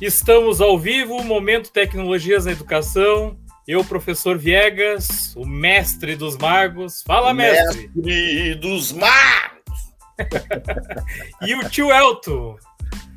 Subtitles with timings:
[0.00, 3.38] Estamos ao vivo, Momento Tecnologias na Educação.
[3.68, 7.02] Eu, professor Viegas, o mestre dos magos.
[7.02, 7.90] Fala, mestre!
[7.94, 9.78] Mestre dos magos!
[11.46, 12.56] e o tio Elton.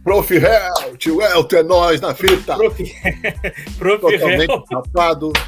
[0.03, 0.31] Prof.
[0.31, 2.55] Hell, tio Elton, é nós na fita.
[2.55, 2.83] Prof.
[3.79, 4.01] Prof.
[4.01, 5.31] Totalmente tapado.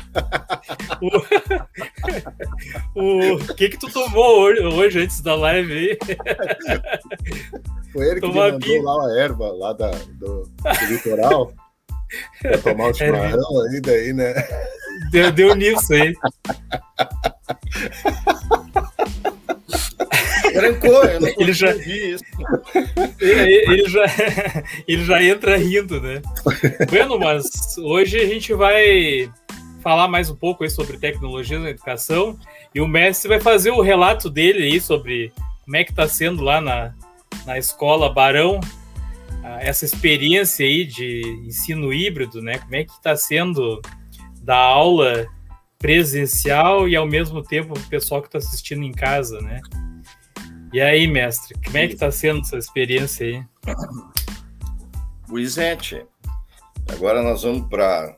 [2.96, 3.34] O...
[3.34, 5.98] o que que tu tomou hoje, hoje antes da live aí?
[7.92, 11.54] Foi ele que Tomar me mandou lá a erva lá da, do, do litoral.
[12.42, 14.34] Pra tomar o chimarrão aí, daí, né?
[15.12, 16.14] Deu, deu nisso aí.
[20.56, 22.24] Trancou, eu não Ele já- isso.
[23.20, 24.06] Ele, ele já,
[24.88, 26.22] ele já entra rindo, né?
[26.90, 27.44] Bueno, mas
[27.78, 29.32] hoje a gente vai
[29.82, 32.38] falar mais um pouco aí sobre tecnologia na educação
[32.74, 35.32] e o mestre vai fazer o relato dele aí sobre
[35.64, 36.94] como é que está sendo lá na,
[37.46, 38.60] na escola Barão
[39.44, 42.58] ah, essa experiência aí de ensino híbrido, né?
[42.58, 43.82] Como é que está sendo
[44.42, 45.28] da aula
[45.78, 49.62] presencial e ao mesmo tempo o pessoal que está assistindo em casa, né?
[50.76, 53.42] E aí, mestre, como é que está sendo essa experiência aí?
[55.30, 56.06] Luizete,
[56.90, 58.14] agora nós vamos para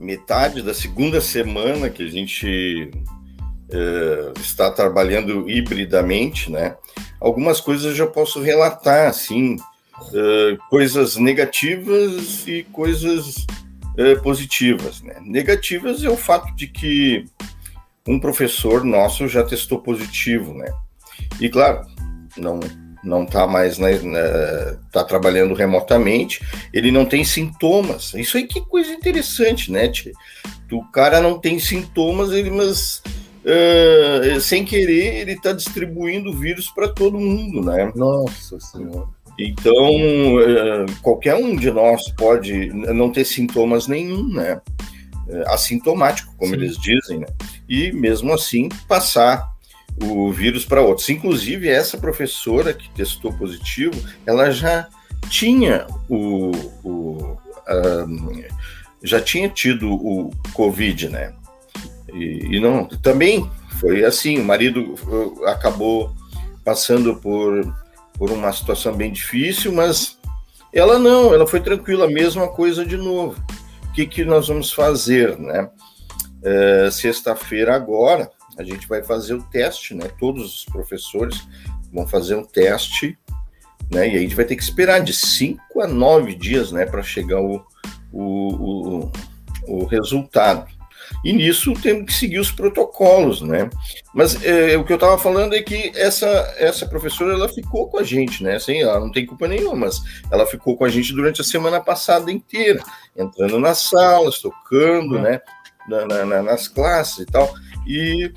[0.00, 2.90] metade da segunda semana que a gente
[3.70, 6.76] eh, está trabalhando hibridamente, né?
[7.20, 9.54] Algumas coisas eu já posso relatar, assim,
[10.12, 13.46] eh, coisas negativas e coisas
[14.24, 15.20] positivas, né?
[15.22, 17.26] Negativas é o fato de que
[18.08, 20.68] um professor nosso já testou positivo, né?
[21.38, 21.86] E claro,
[22.36, 22.60] não
[23.02, 26.40] não está mais né, né, tá trabalhando remotamente,
[26.72, 28.12] ele não tem sintomas.
[28.14, 29.88] Isso aí que coisa interessante, né?
[29.88, 30.12] Tchê?
[30.70, 33.02] O cara não tem sintomas, ele mas
[33.44, 37.90] eh, sem querer ele está distribuindo o vírus para todo mundo, né?
[37.94, 39.08] Nossa Senhora.
[39.38, 44.60] Então eh, qualquer um de nós pode não ter sintomas nenhum, né?
[45.28, 46.60] Eh, Assintomático, como Sim.
[46.60, 47.26] eles dizem, né?
[47.68, 49.49] E mesmo assim passar
[50.02, 51.08] o vírus para outros.
[51.08, 53.94] Inclusive, essa professora que testou positivo,
[54.26, 54.88] ela já
[55.28, 56.50] tinha o,
[56.82, 58.42] o ahn,
[59.02, 61.34] já tinha tido o Covid, né?
[62.12, 64.40] E, e não, também foi assim.
[64.40, 64.94] O marido
[65.46, 66.14] acabou
[66.64, 67.74] passando por,
[68.14, 70.18] por uma situação bem difícil, mas
[70.72, 73.42] ela não, ela foi tranquila, mesma coisa de novo.
[73.88, 75.68] O que, que nós vamos fazer, né?
[76.42, 80.08] Eh, Sexta-feira agora a gente vai fazer o teste, né?
[80.18, 81.46] Todos os professores
[81.92, 83.18] vão fazer um teste,
[83.90, 84.06] né?
[84.06, 87.02] E aí a gente vai ter que esperar de 5 a 9 dias, né, para
[87.02, 87.64] chegar o,
[88.12, 89.12] o, o,
[89.66, 90.66] o resultado.
[91.24, 93.68] E nisso temos que seguir os protocolos, né?
[94.14, 96.26] Mas é, o que eu estava falando é que essa,
[96.56, 98.54] essa professora ela ficou com a gente, né?
[98.56, 100.00] Assim, ela não tem culpa nenhuma, mas
[100.30, 102.80] ela ficou com a gente durante a semana passada inteira,
[103.16, 105.22] entrando nas salas, tocando, Uhum.
[105.22, 105.40] né?
[105.88, 107.52] Na- na- nas classes e tal.
[107.86, 108.32] E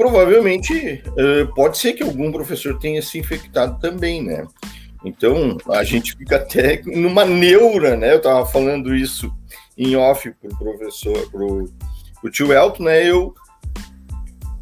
[0.00, 4.46] provavelmente eh, pode ser que algum professor tenha se infectado também, né?
[5.04, 8.14] Então a gente fica até numa neura, né?
[8.14, 9.30] Eu estava falando isso
[9.76, 11.70] em off pro professor, pro,
[12.18, 13.06] pro tio Elton, né?
[13.06, 13.34] Eu,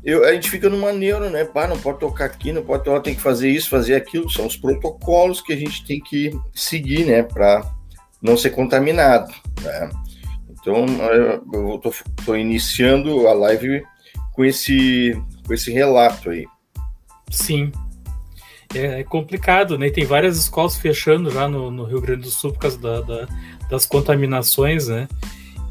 [0.05, 1.45] eu, a gente fica numa neura, né?
[1.45, 4.29] Pá, não pode tocar aqui, não pode tocar, tem que fazer isso, fazer aquilo.
[4.29, 7.23] São os protocolos que a gente tem que seguir, né?
[7.23, 7.65] Para
[8.21, 9.33] não ser contaminado,
[9.63, 9.89] né?
[10.51, 10.85] Então
[11.53, 11.81] eu
[12.25, 13.85] tô iniciando a live
[14.39, 16.47] com esse, com esse relato aí.
[17.29, 17.73] Sim.
[18.73, 19.91] É, é complicado, né?
[19.91, 23.27] Tem várias escolas fechando já no, no Rio Grande do Sul por causa da- da-
[23.69, 25.09] das contaminações, né?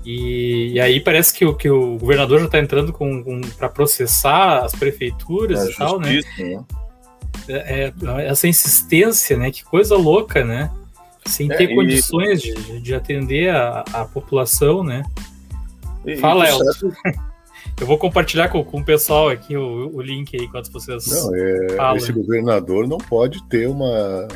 [0.03, 4.65] E, e aí parece que, o- que o governador já está entrando com, para processar
[4.65, 6.19] as prefeituras A e tal, né?
[6.37, 6.65] né?
[7.47, 7.93] É, é,
[8.27, 9.49] essa insistência, né?
[9.49, 10.69] Que coisa louca, né?
[11.25, 15.03] Sem É, ter condições de, de atender a, a população, né?
[16.05, 16.91] E- Fala, Elton.
[17.79, 21.35] Eu vou compartilhar com, com o pessoal aqui o, o link aí enquanto vocês Não,
[21.35, 21.97] é, falam.
[21.97, 24.27] esse governador não pode ter uma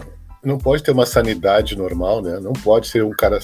[0.44, 2.40] não pode ter uma sanidade normal, né?
[2.40, 3.40] Não pode ser um cara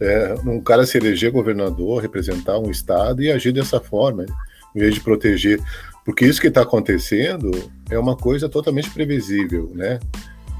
[0.00, 4.28] é, um cara se eleger governador, representar um estado e agir dessa forma, né?
[4.74, 5.60] em vez de proteger,
[6.04, 7.50] porque isso que está acontecendo
[7.90, 9.98] é uma coisa totalmente previsível, né?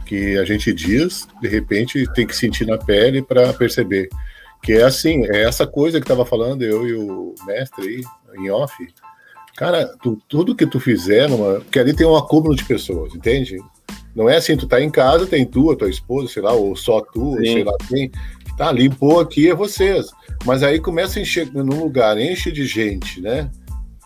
[0.06, 4.08] Que a gente diz, de repente tem que sentir na pele para perceber
[4.62, 8.04] que é assim, é essa coisa que estava falando eu e o mestre aí
[8.36, 8.72] em off.
[9.56, 13.56] Cara, tu- tudo que tu fizer, numa, porque ali tem um acúmulo de pessoas, entende?
[14.14, 16.74] Não é assim, tu tá em casa, tem tu, a tua esposa, sei lá, ou
[16.76, 18.10] só tu, ou sei lá, tem.
[18.56, 20.06] Tá, limpou aqui é vocês.
[20.44, 23.50] Mas aí começa a encher num lugar, enche de gente, né?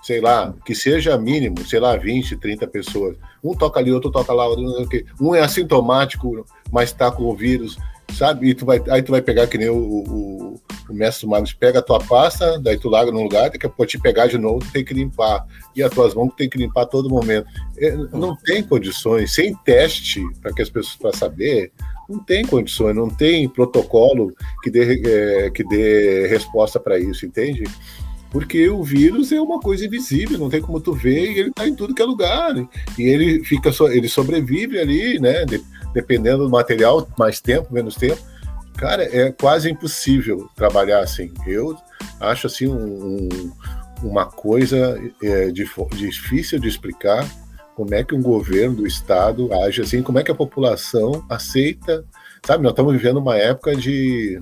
[0.02, 3.16] Sei lá, que seja mínimo, sei lá, 20, 30 pessoas.
[3.44, 4.46] Um toca ali, outro toca lá,
[5.20, 7.78] um é assintomático, mas tá com o vírus.
[8.12, 8.48] Sabe?
[8.48, 11.78] E tu vai, aí tu vai pegar que nem o, o, o mestre Magos pega
[11.78, 14.64] a tua pasta, daí tu larga num lugar, daqui a pouco te pegar de novo,
[14.72, 15.46] tem que limpar.
[15.74, 17.46] E as tuas mãos tem que limpar a todo momento.
[17.78, 21.72] É, não tem condições, sem teste para que as pessoas para saber,
[22.08, 24.32] não tem condições, não tem protocolo
[24.62, 27.64] que dê, é, que dê resposta para isso, entende?
[28.30, 31.66] Porque o vírus é uma coisa invisível, não tem como tu ver, e ele está
[31.66, 32.54] em tudo que é lugar.
[32.96, 35.44] E ele fica, ele sobrevive ali, né?
[35.92, 38.20] Dependendo do material, mais tempo, menos tempo.
[38.76, 41.32] Cara, é quase impossível trabalhar assim.
[41.46, 41.76] Eu
[42.20, 43.28] acho assim um,
[44.02, 47.28] uma coisa é, difícil de explicar
[47.74, 52.04] como é que um governo do estado age assim, como é que a população aceita,
[52.44, 52.62] sabe?
[52.62, 54.40] Nós estamos vivendo uma época de,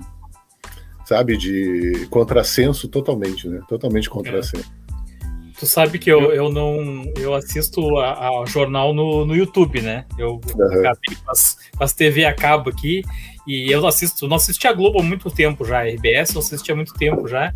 [1.05, 3.61] sabe, de contrassenso totalmente, né?
[3.67, 4.69] Totalmente contrassenso.
[4.75, 4.78] É.
[5.59, 10.05] Tu sabe que eu, eu não eu assisto ao jornal no, no YouTube, né?
[10.17, 10.79] Eu uhum.
[10.79, 13.03] acabei com as, com as TV a cabo aqui
[13.45, 16.71] e eu assisto, não assisti a Globo há muito tempo já, a RBS eu assisti
[16.71, 17.53] há muito tempo já.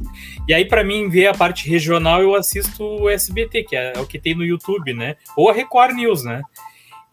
[0.47, 3.99] E aí, para mim, ver a parte regional, eu assisto o SBT, que é, é
[3.99, 5.15] o que tem no YouTube, né?
[5.37, 6.41] Ou a Record News, né?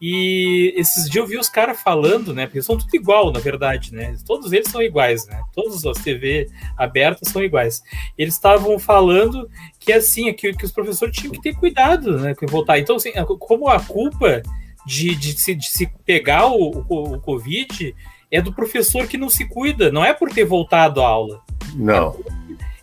[0.01, 2.47] E esses dias eu vi os caras falando, né?
[2.47, 4.15] Porque são tudo igual, na verdade, né?
[4.25, 5.39] Todos eles são iguais, né?
[5.53, 7.83] Todas as TV abertas são iguais.
[8.17, 9.47] Eles estavam falando
[9.79, 12.33] que assim, que, que os professores tinham que ter cuidado, né?
[12.33, 12.79] Com voltar.
[12.79, 14.41] Então, assim, como a culpa
[14.87, 17.95] de, de, se, de se pegar o, o, o Covid
[18.31, 21.41] é do professor que não se cuida, não é por ter voltado à aula.
[21.75, 22.17] Não.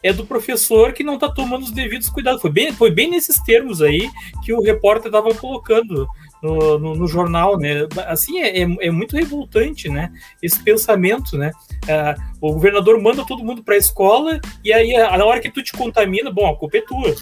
[0.02, 2.40] É, é do professor que não está tomando os devidos cuidados.
[2.40, 4.08] Foi bem, foi bem nesses termos aí
[4.44, 6.06] que o repórter estava colocando
[6.42, 7.86] no, no, no, jornal, né?
[8.06, 10.12] Assim, é, é, é, muito revoltante, né?
[10.42, 11.50] Esse pensamento, né?
[11.86, 15.62] É, o governador manda todo mundo para a escola e aí, na hora que tu
[15.62, 17.14] te contamina, bom, a culpa é tua.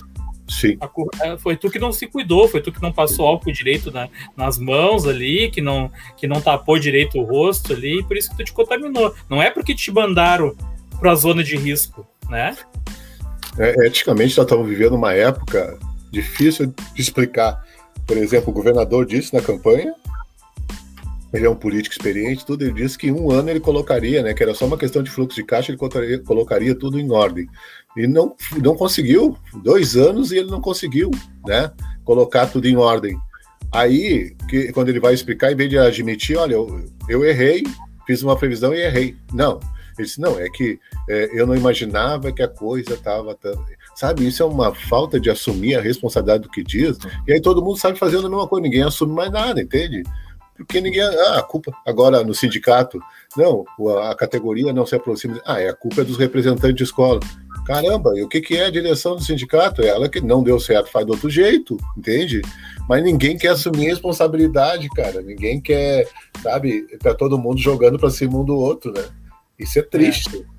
[0.49, 0.79] Sim.
[0.81, 4.09] A, foi tu que não se cuidou, foi tu que não passou álcool direito na,
[4.37, 8.37] nas mãos ali, que não, que não tapou direito o rosto ali, por isso que
[8.37, 9.15] tu te contaminou.
[9.29, 10.55] Não é porque te mandaram
[11.01, 12.57] para a zona de risco, né?
[13.59, 15.79] É, eticamente, nós estamos vivendo uma época
[16.11, 17.65] difícil de explicar.
[18.07, 19.95] Por exemplo, o governador disse na campanha,
[21.33, 24.33] ele é um político experiente, tudo, ele disse que em um ano ele colocaria, né,
[24.33, 27.49] que era só uma questão de fluxo de caixa, ele colocaria, colocaria tudo em ordem.
[27.97, 31.11] E não, não conseguiu, dois anos e ele não conseguiu,
[31.45, 31.73] né,
[32.05, 33.19] colocar tudo em ordem.
[33.73, 37.65] Aí, que, quando ele vai explicar, em vez de admitir, olha, eu, eu errei,
[38.07, 39.17] fiz uma previsão e errei.
[39.33, 39.59] Não,
[39.99, 40.79] ele disse, não, é que
[41.09, 43.37] é, eu não imaginava que a coisa estava.
[43.97, 47.65] Sabe, isso é uma falta de assumir a responsabilidade do que diz, e aí todo
[47.65, 50.03] mundo sabe fazendo a mesma coisa, ninguém assume mais nada, entende?
[50.57, 51.03] Porque ninguém.
[51.03, 52.99] Ah, a culpa agora no sindicato.
[53.37, 53.65] Não,
[54.09, 55.41] a categoria não se aproxima.
[55.45, 57.21] Ah, é a culpa dos representantes de escola.
[57.67, 59.83] Caramba, e o que, que é a direção do sindicato?
[59.83, 62.41] É ela que não deu certo, faz do outro jeito, entende?
[62.89, 65.21] Mas ninguém quer assumir responsabilidade, cara.
[65.21, 66.09] Ninguém quer,
[66.43, 69.05] sabe, tá todo mundo jogando para cima um do outro, né?
[69.59, 70.47] Isso é triste.
[70.53, 70.56] É.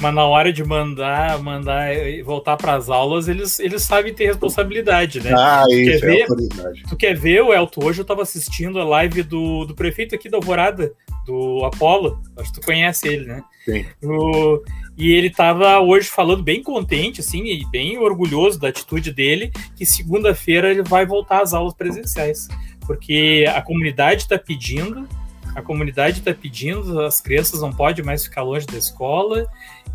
[0.00, 1.88] Mas na hora de mandar, mandar
[2.24, 5.32] voltar para as aulas, eles, eles sabem ter responsabilidade, né?
[5.36, 6.82] Ah, tu isso, quer é ver, autoridade.
[6.88, 7.84] Tu quer ver, o Elton?
[7.84, 10.92] Hoje eu estava assistindo a live do, do prefeito aqui da Alvorada,
[11.26, 12.22] do Apolo.
[12.36, 13.42] Acho que tu conhece ele, né?
[13.64, 13.84] Sim.
[14.00, 14.62] O,
[14.96, 19.84] e ele estava hoje falando bem contente, assim, e bem orgulhoso da atitude dele, que
[19.84, 22.46] segunda-feira ele vai voltar às aulas presenciais.
[22.86, 25.08] Porque a comunidade está pedindo,
[25.54, 29.46] a comunidade está pedindo, as crianças não podem mais ficar longe da escola,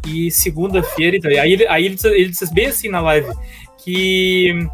[0.06, 3.32] e segunda-feira, então, aí, ele, aí ele, ele diz bem assim na live,
[3.84, 4.68] que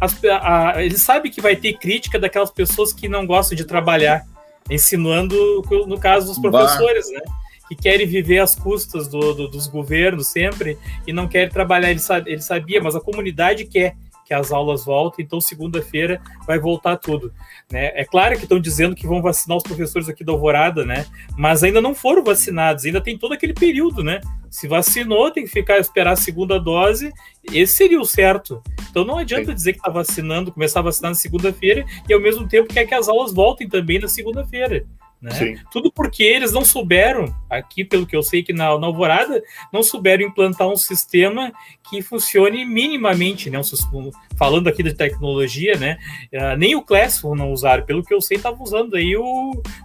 [0.00, 4.24] as, a, ele sabe que vai ter crítica daquelas pessoas que não gostam de trabalhar,
[4.70, 7.18] ensinando, no caso dos professores, bah.
[7.18, 7.22] né?
[7.68, 11.90] Que querem viver às custas do, do, dos governos sempre e não querem trabalhar.
[11.90, 13.96] Ele, sabe, ele sabia, mas a comunidade quer
[14.26, 17.32] que as aulas voltem, então segunda-feira vai voltar tudo.
[17.70, 17.92] Né?
[17.94, 21.06] É claro que estão dizendo que vão vacinar os professores aqui da Alvorada, né?
[21.38, 24.20] mas ainda não foram vacinados, ainda tem todo aquele período, né?
[24.50, 27.12] Se vacinou, tem que ficar esperar a segunda dose,
[27.52, 28.62] esse seria o certo.
[28.90, 29.54] Então não adianta Sim.
[29.54, 32.94] dizer que está vacinando, começar a vacinar na segunda-feira e ao mesmo tempo quer que
[32.94, 34.84] as aulas voltem também na segunda-feira.
[35.20, 35.60] Né?
[35.72, 39.42] Tudo porque eles não souberam, aqui pelo que eu sei que na, na Alvorada,
[39.72, 41.52] não souberam implantar um sistema
[41.88, 43.58] que funcione minimamente, né?
[43.92, 45.98] Um, falando aqui de tecnologia, né?
[46.32, 49.22] Uh, nem o Classroom não usaram, pelo que eu sei, estava usando aí o,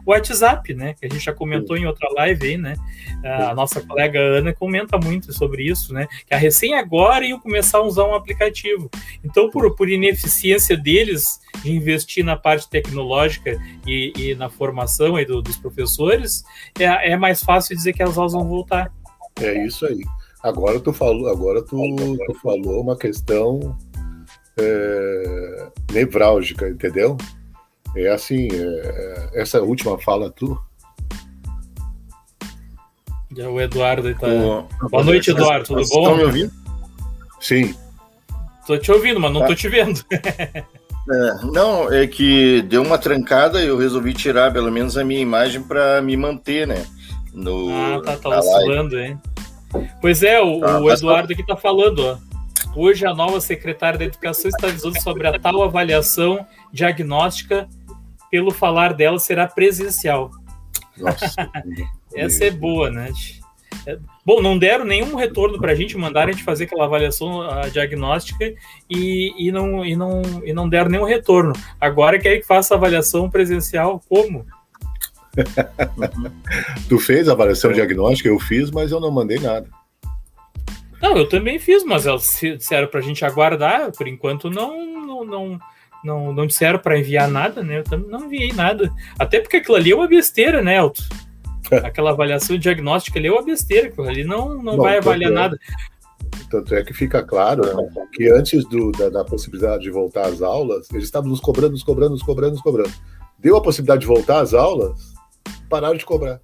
[0.06, 0.96] o, WhatsApp, né?
[1.00, 1.84] Que a gente já comentou Sim.
[1.84, 2.76] em outra live aí, né?
[3.24, 6.08] Uh, a nossa colega Ana comenta muito sobre isso, né?
[6.26, 8.90] Que a recém agora iam começar a usar um aplicativo.
[9.24, 15.26] Então, por, por ineficiência deles de investir na parte tecnológica e, e na formação aí
[15.26, 16.44] do, dos professores,
[16.80, 18.92] é, é mais fácil dizer que as aulas vão voltar.
[19.40, 20.02] É isso aí.
[20.44, 21.78] Agora tu falou, agora tu,
[22.26, 23.78] tu falou uma questão
[24.60, 27.16] é, nevrálgica, entendeu?
[27.96, 30.60] É assim, é, essa última fala tu,
[33.36, 34.28] Já o Eduardo aí tá.
[34.28, 34.90] O...
[34.90, 35.66] Boa noite, Eduardo.
[35.66, 36.02] Tudo bom?
[36.02, 36.52] Estão me ouvindo?
[37.40, 37.74] Sim.
[38.68, 39.48] Tô te ouvindo, mas não tá.
[39.48, 40.04] tô te vendo.
[41.10, 45.20] É, não, é que deu uma trancada e eu resolvi tirar pelo menos a minha
[45.20, 46.86] imagem para me manter, né?
[47.34, 49.20] No, ah, tá, tá oscilando, hein?
[50.02, 52.18] Pois é, o, tá, o Eduardo aqui tá falando, ó.
[52.76, 57.68] Hoje a nova secretária da Educação está avisando sobre a tal avaliação diagnóstica,
[58.30, 60.32] pelo falar dela, será presencial.
[60.98, 61.50] Nossa,
[62.16, 63.12] Essa é boa, né?
[63.86, 67.42] É, bom, não deram nenhum retorno para a gente, mandaram a gente fazer aquela avaliação
[67.72, 68.54] diagnóstica
[68.90, 71.54] e, e, não, e, não, e não deram nenhum retorno.
[71.80, 74.46] Agora quer que faça a avaliação presencial, como?
[76.90, 78.30] tu fez a avaliação diagnóstica?
[78.30, 79.68] Eu fiz, mas eu não mandei nada.
[81.02, 83.92] Não, eu também fiz, mas elas disseram para a gente aguardar.
[83.92, 85.60] Por enquanto, não, não, não,
[86.04, 87.80] não, não disseram para enviar nada, né?
[87.80, 88.94] Eu também não enviei nada.
[89.18, 91.04] Até porque aquilo ali é uma besteira, né, Elton?
[91.84, 95.60] aquela avaliação diagnóstica ali é uma besteira, ali não, não, vai avaliar é, nada.
[96.50, 97.64] Tanto é que fica claro
[98.14, 101.84] que antes do, da, da, possibilidade de voltar às aulas, eles estavam nos cobrando, nos
[101.84, 102.92] cobrando, nos cobrando, nos cobrando.
[103.40, 105.14] Deu a possibilidade de voltar às aulas,
[105.70, 106.40] pararam de cobrar.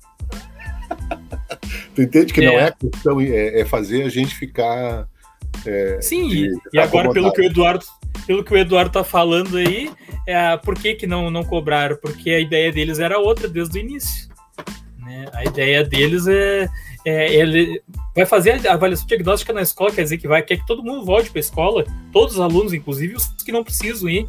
[1.93, 2.46] tu entende que é.
[2.46, 5.07] não é questão, é, é, fazer a gente ficar.
[5.65, 7.86] É, Sim, de, de e agora, pelo que o Eduardo
[8.25, 9.89] pelo que o Eduardo tá falando aí,
[10.27, 11.98] é, por que, que não, não cobraram?
[12.01, 14.27] Porque a ideia deles era outra desde o início.
[15.07, 15.25] Né?
[15.31, 16.67] A ideia deles é,
[17.05, 17.81] é, ele
[18.13, 21.05] vai fazer a avaliação diagnóstica na escola, quer dizer que vai quer que todo mundo
[21.05, 24.27] volte para a escola, todos os alunos, inclusive os que não precisam ir,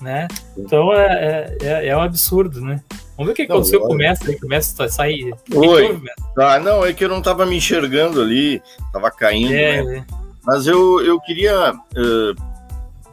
[0.00, 0.26] né?
[0.58, 2.82] Então é, é, é um absurdo, né?
[3.16, 5.32] Vamos ver o que aconteceu com o mestre, começa a sair.
[5.54, 6.02] Oi.
[6.36, 9.98] Ah, não, é que eu não estava me enxergando ali, estava caindo, é, né?
[9.98, 10.04] É.
[10.44, 12.42] Mas eu, eu queria uh,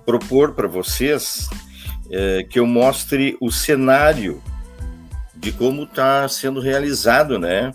[0.04, 1.48] propor para vocês
[2.08, 4.42] uh, que eu mostre o cenário
[5.44, 7.72] de como está sendo realizado, né?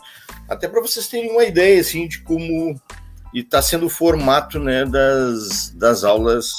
[0.48, 2.74] Até para vocês terem uma ideia, assim, de como
[3.34, 6.52] está sendo o formato, né, das, das aulas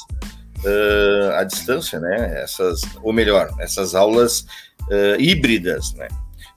[0.63, 2.44] uh, à distância, né?
[2.44, 4.42] Essas, ou melhor, essas aulas
[4.84, 6.08] uh, híbridas, né?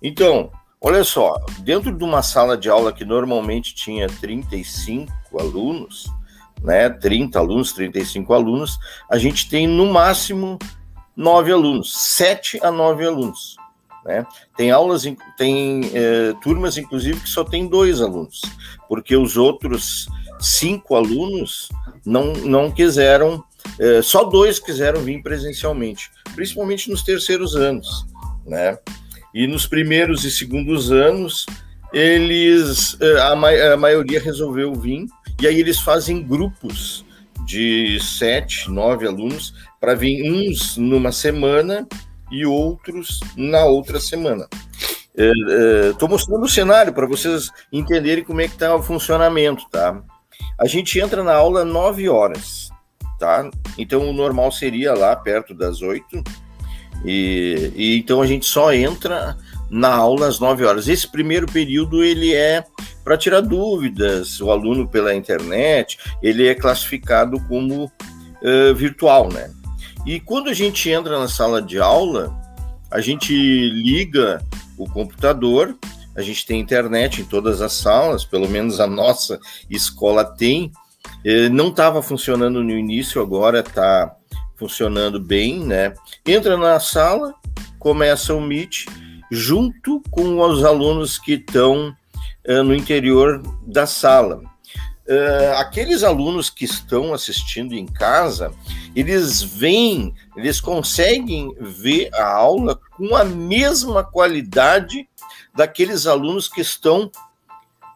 [0.02, 6.04] Então, olha só, dentro de uma sala de aula que normalmente tinha 35 alunos,
[6.62, 8.78] né, 30 alunos, 35 alunos,
[9.10, 10.58] a gente tem no máximo
[11.16, 13.56] 9 alunos, 7 a 9 alunos.
[14.04, 14.26] Né?
[14.56, 15.04] Tem aulas,
[15.38, 18.42] tem é, turmas, inclusive, que só tem dois alunos,
[18.88, 20.08] porque os outros
[20.40, 21.68] cinco alunos
[22.04, 23.42] não, não quiseram,
[23.78, 28.06] é, só dois quiseram vir presencialmente, principalmente nos terceiros anos.
[28.44, 28.76] Né?
[29.32, 31.46] E nos primeiros e segundos anos,
[31.92, 35.06] eles, é, a, a maioria resolveu vir,
[35.40, 37.04] e aí eles fazem grupos
[37.46, 41.86] de sete, nove alunos para vir uns numa semana
[42.32, 44.48] e outros na outra semana.
[45.14, 49.64] Estou é, é, mostrando o cenário para vocês entenderem como é que está o funcionamento,
[49.70, 50.02] tá?
[50.58, 52.70] A gente entra na aula 9 horas,
[53.20, 53.48] tá?
[53.76, 56.22] Então o normal seria lá perto das 8.
[57.04, 59.36] E, e então a gente só entra
[59.70, 60.88] na aula às 9 horas.
[60.88, 62.64] Esse primeiro período ele é
[63.04, 69.50] para tirar dúvidas, o aluno pela internet, ele é classificado como uh, virtual, né?
[70.04, 72.32] E quando a gente entra na sala de aula,
[72.90, 74.42] a gente liga
[74.76, 75.76] o computador,
[76.16, 79.38] a gente tem internet em todas as salas, pelo menos a nossa
[79.70, 80.70] escola tem.
[81.24, 84.14] Eh, não estava funcionando no início, agora está
[84.56, 85.94] funcionando bem, né?
[86.26, 87.34] Entra na sala,
[87.78, 88.86] começa o Meet,
[89.30, 91.94] junto com os alunos que estão
[92.46, 94.40] uh, no interior da sala.
[95.08, 98.52] Uh, aqueles alunos que estão assistindo em casa,
[98.94, 105.08] eles veem, eles conseguem ver a aula com a mesma qualidade
[105.54, 107.10] daqueles alunos que estão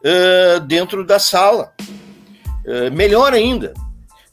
[0.03, 1.73] uh, dentro da sala.
[2.65, 3.73] Uh, melhor ainda,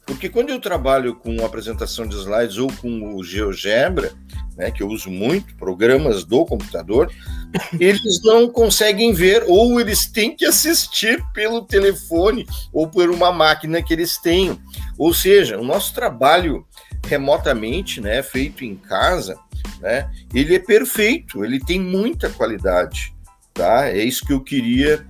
[0.05, 4.13] porque quando eu trabalho com apresentação de slides ou com o GeoGebra,
[4.55, 7.11] né, que eu uso muito, programas do computador,
[7.79, 13.81] eles não conseguem ver, ou eles têm que assistir pelo telefone ou por uma máquina
[13.81, 14.59] que eles tenham.
[14.97, 16.65] Ou seja, o nosso trabalho
[17.07, 19.37] remotamente, né, feito em casa,
[19.81, 23.13] né, ele é perfeito, ele tem muita qualidade,
[23.53, 23.87] tá?
[23.87, 25.05] É isso que eu queria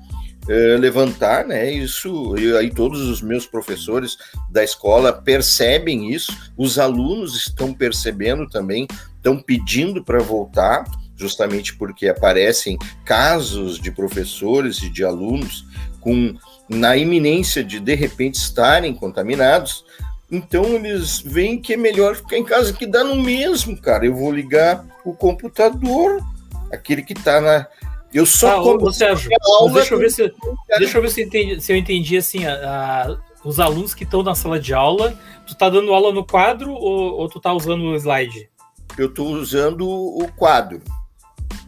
[0.47, 1.71] eh, levantar, né?
[1.71, 4.17] Isso, e aí todos os meus professores
[4.49, 10.85] da escola percebem isso, os alunos estão percebendo também, estão pedindo para voltar,
[11.15, 15.65] justamente porque aparecem casos de professores e de alunos
[15.99, 16.35] com
[16.69, 19.83] na iminência de de repente estarem contaminados.
[20.31, 24.05] Então eles veem que é melhor ficar em casa, que dá no mesmo, cara.
[24.05, 26.23] Eu vou ligar o computador,
[26.71, 27.67] aquele que está na,
[28.15, 30.33] Eu só ah, como Sérgio, aula deixa eu ver se,
[30.79, 34.05] deixa eu ver se eu entendi, se eu entendi assim, a, a, os alunos que
[34.05, 37.51] estão na sala de aula, tu tá dando aula no quadro ou, ou tu tá
[37.51, 38.49] usando o slide?
[38.97, 40.81] Eu estou usando o quadro.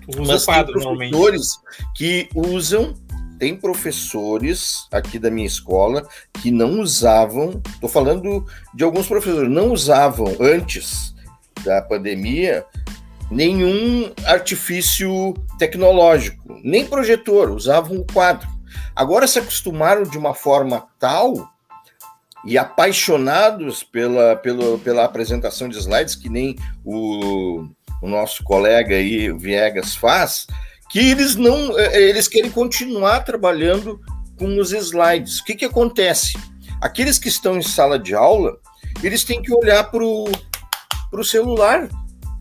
[0.10, 1.60] Tu usa Mas o quadro, tem professores
[1.94, 2.94] que usam
[3.38, 6.08] tem professores aqui da minha escola
[6.42, 11.14] que não usavam, estou falando de alguns professores, não usavam antes
[11.64, 12.66] da pandemia
[13.30, 18.48] nenhum artifício tecnológico, nem projetor, usavam o quadro.
[18.96, 21.34] Agora se acostumaram de uma forma tal
[22.46, 26.56] e apaixonados pela, pela, pela apresentação de slides, que nem
[26.86, 27.68] o,
[28.02, 30.48] o nosso colega aí, o Viegas, faz,
[30.90, 34.00] que eles não é, é, eles querem continuar trabalhando
[34.38, 35.40] com os slides.
[35.40, 36.38] O que, que acontece?
[36.80, 38.58] Aqueles que estão em sala de aula,
[39.04, 41.90] eles têm que olhar para o celular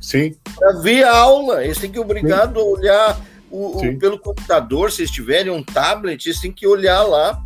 [0.00, 0.34] Sim.
[0.54, 5.02] Para ver a aula, eles têm que obrigado a olhar o, o, pelo computador, se
[5.02, 7.42] eles tiverem um tablet, eles têm que olhar lá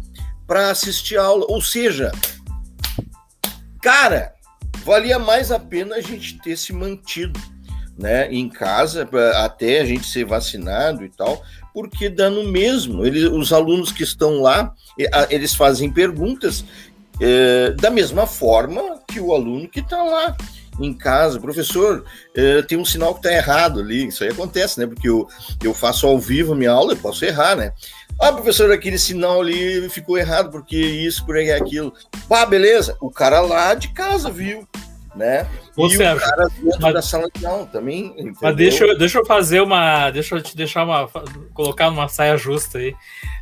[0.47, 1.47] para assistir a aula.
[1.49, 2.11] Ou seja,
[3.81, 4.33] cara,
[4.85, 7.39] valia mais a pena a gente ter se mantido
[7.97, 11.43] né, em casa até a gente ser vacinado e tal,
[11.73, 13.07] porque dá no mesmo.
[13.07, 14.75] Ele, os alunos que estão lá,
[15.29, 16.65] eles fazem perguntas
[17.21, 20.35] é, da mesma forma que o aluno que está lá
[20.85, 24.07] em casa, professor, é, tem um sinal que está errado ali.
[24.07, 24.87] Isso aí acontece, né?
[24.87, 25.27] Porque eu,
[25.63, 27.73] eu faço ao vivo minha aula, eu posso errar, né?
[28.21, 31.93] Ah, professor, aquele sinal ali ficou errado, porque isso, por aí, aquilo.
[32.31, 32.97] Ah, beleza.
[33.01, 34.69] O cara lá de casa viu
[35.15, 35.47] né?
[35.77, 38.07] Ô, e Sérgio, o cara dentro mas, da sala aula também.
[38.07, 38.35] Entendeu?
[38.41, 40.11] Mas deixa eu, deixa eu fazer uma.
[40.11, 41.09] Deixa eu te deixar uma.
[41.53, 42.95] colocar uma saia justa aí.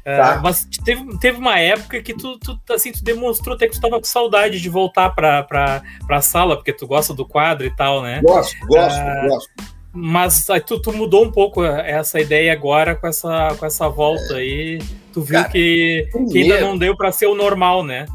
[0.05, 0.37] É, tá.
[0.37, 3.81] Uh, mas teve, teve uma época que tu, tu, assim, tu demonstrou até que tu
[3.81, 7.75] tava com saudade de voltar para pra, pra sala, porque tu gosta do quadro e
[7.75, 8.21] tal, né?
[8.23, 9.79] Gosto, gosto, uh, gosto.
[9.93, 14.35] Mas aí tu, tu, mudou um pouco essa ideia agora com essa, com essa volta
[14.35, 14.37] é.
[14.37, 14.79] aí.
[15.13, 18.07] Tu viu Cara, que, que ainda não deu para ser o normal, né?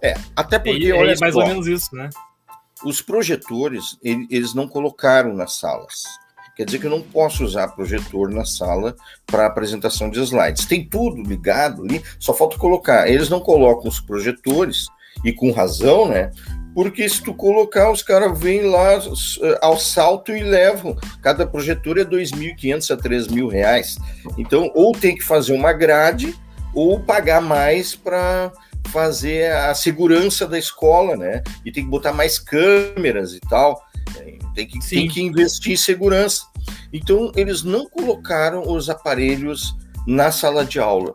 [0.00, 0.86] É, até porque.
[0.86, 2.10] E, olha mais só, ou menos isso, né?
[2.84, 6.02] Os projetores, eles não colocaram nas salas.
[6.56, 8.94] Quer dizer que eu não posso usar projetor na sala
[9.26, 10.66] para apresentação de slides.
[10.66, 13.08] Tem tudo ligado ali, só falta colocar.
[13.08, 14.86] Eles não colocam os projetores,
[15.24, 16.30] e com razão, né?
[16.74, 20.96] Porque se tu colocar, os caras vêm lá eh, ao salto e levam.
[21.20, 23.96] Cada projetor é 2.500 a 3.000 reais.
[24.38, 26.34] Então, ou tem que fazer uma grade,
[26.74, 28.50] ou pagar mais para
[28.88, 31.42] fazer a segurança da escola, né?
[31.64, 33.82] E tem que botar mais câmeras e tal.
[34.54, 36.44] Tem que, tem que investir em segurança.
[36.92, 39.74] Então, eles não colocaram os aparelhos
[40.06, 41.14] na sala de aula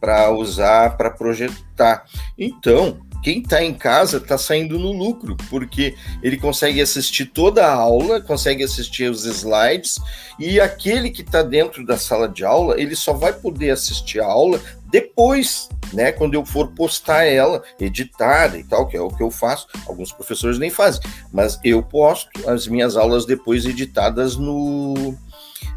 [0.00, 2.04] para usar, para projetar.
[2.38, 7.72] Então, quem está em casa está saindo no lucro, porque ele consegue assistir toda a
[7.72, 9.98] aula, consegue assistir os slides,
[10.38, 14.26] e aquele que está dentro da sala de aula, ele só vai poder assistir a
[14.26, 19.22] aula depois, né, quando eu for postar ela, editada e tal, que é o que
[19.22, 19.68] eu faço.
[19.86, 21.00] Alguns professores nem fazem,
[21.32, 25.16] mas eu posto as minhas aulas depois editadas no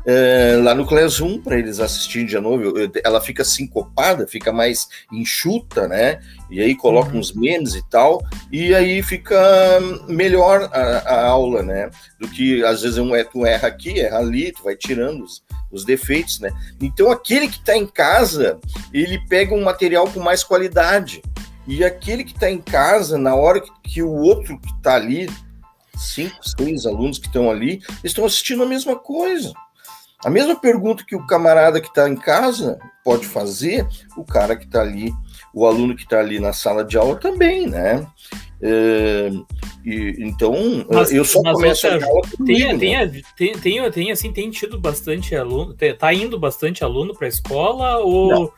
[0.06, 2.78] é, lá no Classroom para eles assistirem de novo.
[2.78, 6.22] Eu, ela fica sincopada, fica mais enxuta, né?
[6.50, 7.19] E aí coloca uhum.
[7.19, 9.36] uns memes e tal, e aí fica
[10.08, 11.89] melhor a, a, aula, né?
[12.19, 15.43] Do que às vezes um, é, tu erra aqui, erra ali, tu vai tirando os,
[15.72, 16.52] os defeitos, né?
[16.82, 18.60] Então aquele que está em casa,
[18.93, 21.22] ele pega um material com mais qualidade.
[21.65, 25.30] E aquele que está em casa, na hora que, que o outro que está ali,
[25.98, 29.54] cinco, seis alunos que estão ali, estão assistindo a mesma coisa.
[30.26, 34.66] A mesma pergunta que o camarada que está em casa pode fazer, o cara que
[34.66, 35.14] está ali,
[35.54, 38.06] o aluno que está ali na sala de aula também, né?
[38.62, 39.30] É,
[39.84, 40.54] e, então,
[40.90, 42.80] mas, eu só começo a aula tem, né?
[42.80, 47.30] tem, tem, tem, tem, assim, tem tido bastante aluno, tá indo bastante aluno para a
[47.30, 48.52] escola ou não.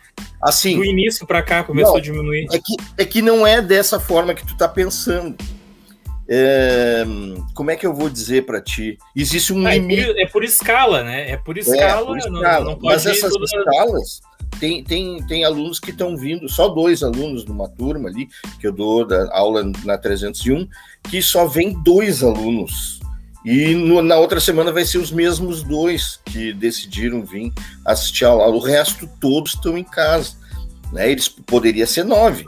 [0.44, 2.46] assim, do início para cá começou não, a diminuir?
[2.52, 5.36] É que, é que não é dessa forma que tu está pensando.
[6.28, 7.04] É,
[7.54, 8.98] como é que eu vou dizer para ti?
[9.16, 10.02] Existe um ah, limite.
[10.02, 11.32] É por, é por, escala, né?
[11.32, 12.02] É por escala.
[12.02, 12.66] É, por escala.
[12.66, 13.46] Não, não Mas essas toda...
[13.46, 14.22] escalas
[14.60, 18.28] tem, tem, tem alunos que estão vindo, só dois alunos numa turma ali,
[18.60, 20.68] que eu dou da aula na 301,
[21.04, 23.00] que só vem dois alunos.
[23.44, 27.54] E no, na outra semana vai ser os mesmos dois que decidiram vir
[27.86, 28.48] assistir a aula.
[28.48, 30.32] O resto todos estão em casa.
[30.92, 31.12] Né?
[31.12, 32.46] Eles poderia ser nove.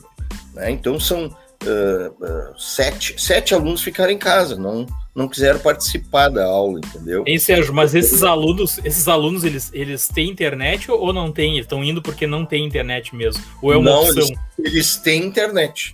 [0.55, 0.71] Né?
[0.71, 1.29] Então são
[1.63, 7.23] uh, sete, sete alunos ficaram em casa, não, não quiseram participar da aula, entendeu?
[7.25, 11.53] Hein, Sérgio, mas esses alunos, esses alunos, eles, eles têm internet ou não têm?
[11.53, 13.43] Eles estão indo porque não tem internet mesmo?
[13.61, 14.23] Ou é uma não, opção?
[14.23, 15.93] Eles, eles têm internet.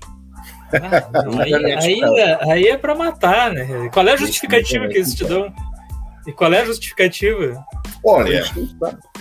[0.73, 3.89] Ah, não, aí, aí, é, aí, é para matar, né?
[3.93, 5.53] Qual é a justificativa que eles te dão?
[6.25, 7.63] E qual é a justificativa?
[8.03, 8.43] Olha,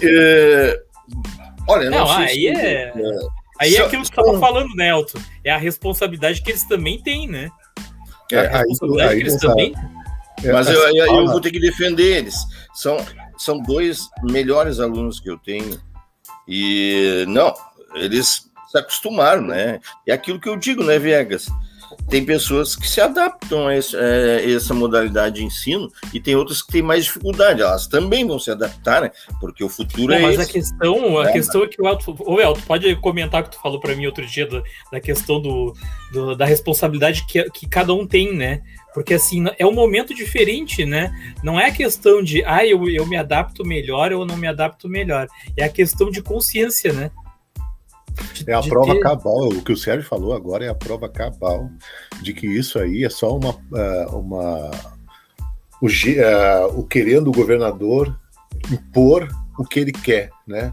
[0.02, 0.82] é,
[1.68, 2.84] Olha, não, não aí é...
[2.84, 2.92] é...
[3.62, 5.18] Aí é aquilo que você estava falando, né, Elton?
[5.44, 7.50] É a responsabilidade que eles também têm, né?
[8.30, 9.74] É, a responsabilidade aí, aí que eles também...
[10.44, 12.34] É, Mas eu, eu, eu, vou ter que defender eles.
[12.74, 12.96] São,
[13.38, 15.80] são dois melhores alunos que eu tenho.
[16.48, 17.54] E, não,
[17.94, 19.78] eles se acostumaram, né?
[20.06, 21.46] É aquilo que eu digo, né, Viegas?
[22.12, 26.36] Tem pessoas que se adaptam a, esse, a, é, essa modalidade de ensino e tem
[26.36, 27.62] outras que têm mais dificuldade.
[27.62, 29.10] Elas também vão se adaptar, né?
[29.40, 30.50] Porque o futuro é, é mas esse.
[30.50, 33.52] a questão, a é, questão é que o Elton, o Elton pode comentar o que
[33.52, 35.74] tu falou para mim outro dia do, da questão do,
[36.12, 38.60] do, da responsabilidade que, que cada um tem, né?
[38.92, 41.10] Porque assim, é um momento diferente, né?
[41.42, 44.86] Não é a questão de ah, eu, eu me adapto melhor ou não me adapto
[44.86, 45.28] melhor.
[45.56, 47.10] É a questão de consciência, né?
[48.46, 49.00] É a prova ter...
[49.00, 51.70] cabal, o que o Sérgio falou agora é a prova cabal
[52.22, 53.50] de que isso aí é só uma.
[53.50, 54.70] Uh, uma
[55.80, 58.16] o, uh, o querendo o governador
[58.70, 60.72] impor o que ele quer, né?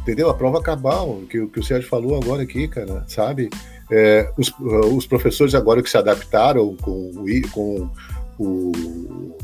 [0.00, 0.30] Entendeu?
[0.30, 3.50] A prova cabal, que, que o Sérgio falou agora aqui, cara, sabe?
[3.90, 4.52] É, os,
[4.94, 7.12] os professores agora que se adaptaram com,
[7.52, 7.90] com
[8.38, 9.36] o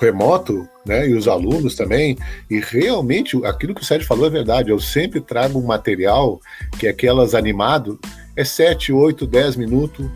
[0.00, 2.16] remoto, né, e os alunos também,
[2.50, 6.40] e realmente aquilo que o Sérgio falou é verdade, eu sempre trago um material
[6.78, 7.98] que é aquelas animado,
[8.36, 10.06] é 7, 8, 10 minutos,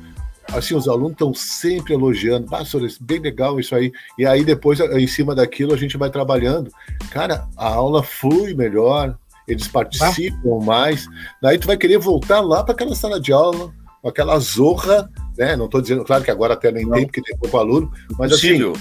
[0.53, 2.62] assim, os alunos estão sempre elogiando, ah,
[3.01, 6.71] bem legal isso aí, e aí depois, em cima daquilo, a gente vai trabalhando.
[7.11, 10.64] Cara, a aula flui melhor, eles participam ah.
[10.64, 11.07] mais,
[11.41, 13.73] daí tu vai querer voltar lá para aquela sala de aula,
[14.05, 16.93] aquela zorra, né, não estou dizendo, claro que agora até nem não.
[16.93, 18.73] tem, porque tem pouco aluno, mas assim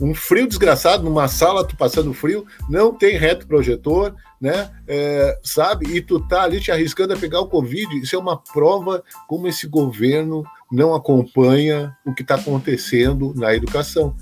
[0.00, 4.70] um frio desgraçado numa sala, tu passando frio, não tem reto projetor, né?
[4.86, 5.86] É, sabe?
[5.96, 7.98] E tu tá ali te arriscando a pegar o Covid.
[7.98, 14.14] Isso é uma prova como esse governo não acompanha o que está acontecendo na educação.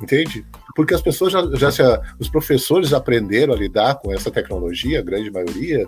[0.00, 0.44] Entende?
[0.74, 1.82] Porque as pessoas já, já se,
[2.18, 5.86] os professores aprenderam a lidar com essa tecnologia, a grande maioria,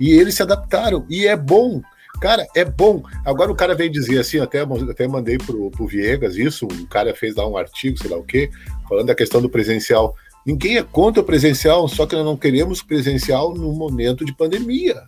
[0.00, 1.04] e eles se adaptaram.
[1.10, 1.82] E é bom,
[2.20, 3.02] Cara, é bom.
[3.24, 7.14] Agora o cara vem dizer assim, até, até mandei pro, pro Viegas isso, o cara
[7.14, 8.50] fez lá um artigo, sei lá o quê,
[8.88, 10.14] falando da questão do presencial.
[10.46, 15.02] Ninguém é contra o presencial, só que nós não queremos presencial no momento de pandemia.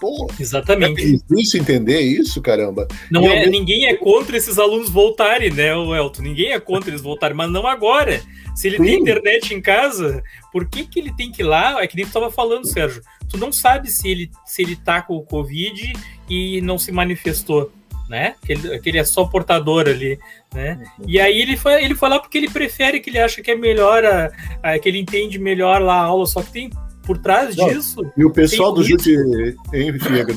[0.00, 1.00] Pô, Exatamente.
[1.00, 2.88] É difícil entender isso, caramba.
[3.10, 3.50] Não é, alguém...
[3.50, 6.22] Ninguém é contra esses alunos voltarem, né, Elton?
[6.22, 8.20] Ninguém é contra eles voltarem, mas não agora.
[8.54, 8.84] Se ele Sim.
[8.84, 11.80] tem internet em casa, por que, que ele tem que ir lá?
[11.80, 13.00] É que nem tu estava falando, Sérgio.
[13.30, 15.92] Tu não sabe se ele, se ele tá com o Covid
[16.28, 17.72] e não se manifestou,
[18.08, 18.34] né?
[18.44, 20.18] Que ele, que ele é só portador ali,
[20.52, 20.82] né?
[20.98, 21.04] Uhum.
[21.06, 23.56] E aí ele foi, ele foi lá porque ele prefere, que ele acha que é
[23.56, 26.70] melhor, a, a, que ele entende melhor lá a aula, só que tem
[27.02, 28.00] por trás não, disso.
[28.16, 29.56] E o pessoal do judiciário,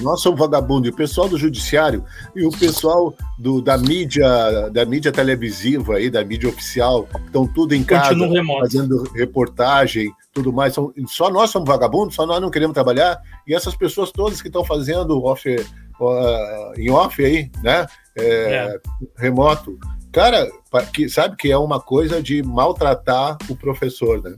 [0.02, 2.04] nós somos vagabundos, e o pessoal do judiciário
[2.36, 7.73] e o pessoal do, da mídia, da mídia televisiva aí, da mídia oficial, estão tudo
[7.76, 8.15] em casa
[8.60, 10.73] fazendo reportagem, tudo mais.
[10.73, 14.47] São, só nós somos vagabundos, só nós não queremos trabalhar, e essas pessoas todas que
[14.47, 17.86] estão fazendo off, uh, em off aí, né?
[18.15, 18.80] É, é.
[19.17, 19.78] Remoto.
[20.12, 20.47] Cara,
[20.93, 24.36] que, sabe que é uma coisa de maltratar o professor, né?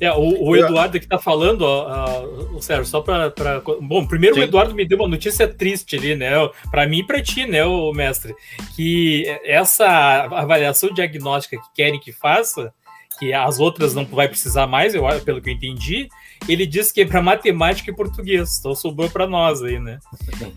[0.00, 3.32] É, o, o Eduardo que está falando, ó, uh, Sérgio, só para.
[3.80, 4.42] Bom, primeiro Sim.
[4.42, 6.30] o Eduardo me deu uma notícia triste ali, né?
[6.70, 8.34] Para mim e para ti, né, o mestre?
[8.76, 9.86] Que essa
[10.30, 12.72] avaliação diagnóstica que querem que faça,
[13.18, 16.08] que as outras não vai precisar mais, eu, pelo que eu entendi,
[16.46, 19.98] ele disse que é para matemática e português, então sobrou para nós aí, né?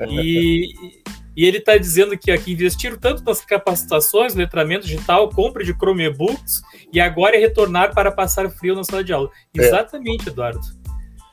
[0.10, 0.74] E,
[1.36, 6.62] e ele está dizendo que aqui investiram tanto nas capacitações, letramento digital, compra de Chromebooks
[6.92, 9.30] e agora é retornar para passar frio na sala de aula.
[9.58, 9.62] É.
[9.62, 10.81] Exatamente, Eduardo.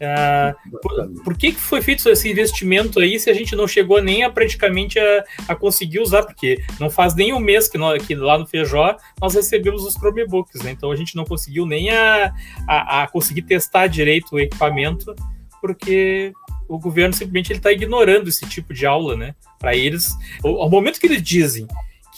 [0.00, 4.00] Ah, por, por, que, que foi feito esse investimento aí se a gente não chegou
[4.00, 6.22] nem a praticamente a, a conseguir usar?
[6.22, 9.94] Porque não faz nem um mês que, nós, que lá no Feijó nós recebemos os
[9.94, 10.70] Chromebooks, né?
[10.70, 12.32] então a gente não conseguiu nem a,
[12.66, 15.14] a, a conseguir testar direito o equipamento,
[15.60, 16.32] porque
[16.68, 19.34] o governo simplesmente está ignorando esse tipo de aula, né?
[19.58, 21.66] Para eles, ao momento que eles dizem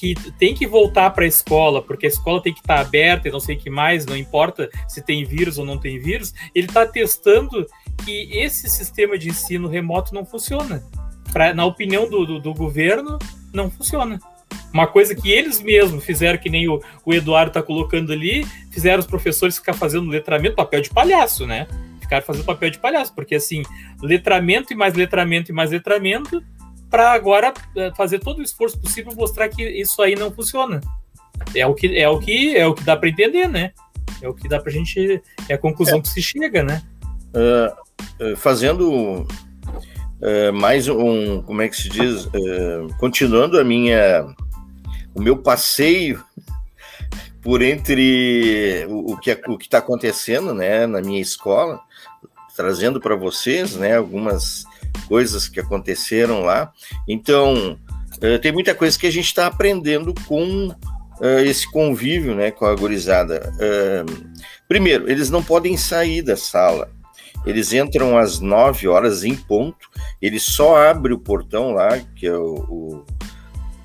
[0.00, 3.28] que tem que voltar para a escola, porque a escola tem que estar tá aberta
[3.28, 6.32] e não sei o que mais, não importa se tem vírus ou não tem vírus,
[6.54, 7.66] ele está testando
[8.02, 10.82] que esse sistema de ensino remoto não funciona.
[11.30, 13.18] Pra, na opinião do, do, do governo,
[13.52, 14.18] não funciona.
[14.72, 19.00] Uma coisa que eles mesmos fizeram, que nem o, o Eduardo está colocando ali, fizeram
[19.00, 21.66] os professores ficar fazendo letramento, papel de palhaço, né?
[22.00, 23.62] Ficaram fazendo papel de palhaço, porque assim,
[24.00, 26.42] letramento e mais letramento e mais letramento,
[26.90, 30.80] para agora eh, fazer todo o esforço possível mostrar que isso aí não funciona.
[31.54, 33.72] É o que é o que é o que dá para entender, né?
[34.20, 36.02] É o que dá para a gente é a conclusão é.
[36.02, 36.82] que se chega, né?
[37.32, 42.28] Uh, fazendo uh, mais um, como é que se diz,
[42.98, 44.26] continuando a minha
[45.14, 46.22] o meu passeio
[47.42, 51.80] por entre o, o que o que está acontecendo, né, na minha escola,
[52.54, 54.64] trazendo para vocês, né, algumas
[55.06, 56.72] coisas que aconteceram lá.
[57.08, 57.78] Então,
[58.16, 62.64] uh, tem muita coisa que a gente está aprendendo com uh, esse convívio, né, com
[62.66, 63.52] a gurizada.
[63.56, 64.30] Uh,
[64.68, 66.90] primeiro, eles não podem sair da sala.
[67.46, 69.88] Eles entram às 9 horas em ponto.
[70.20, 73.06] Ele só abre o portão lá, que é o, o,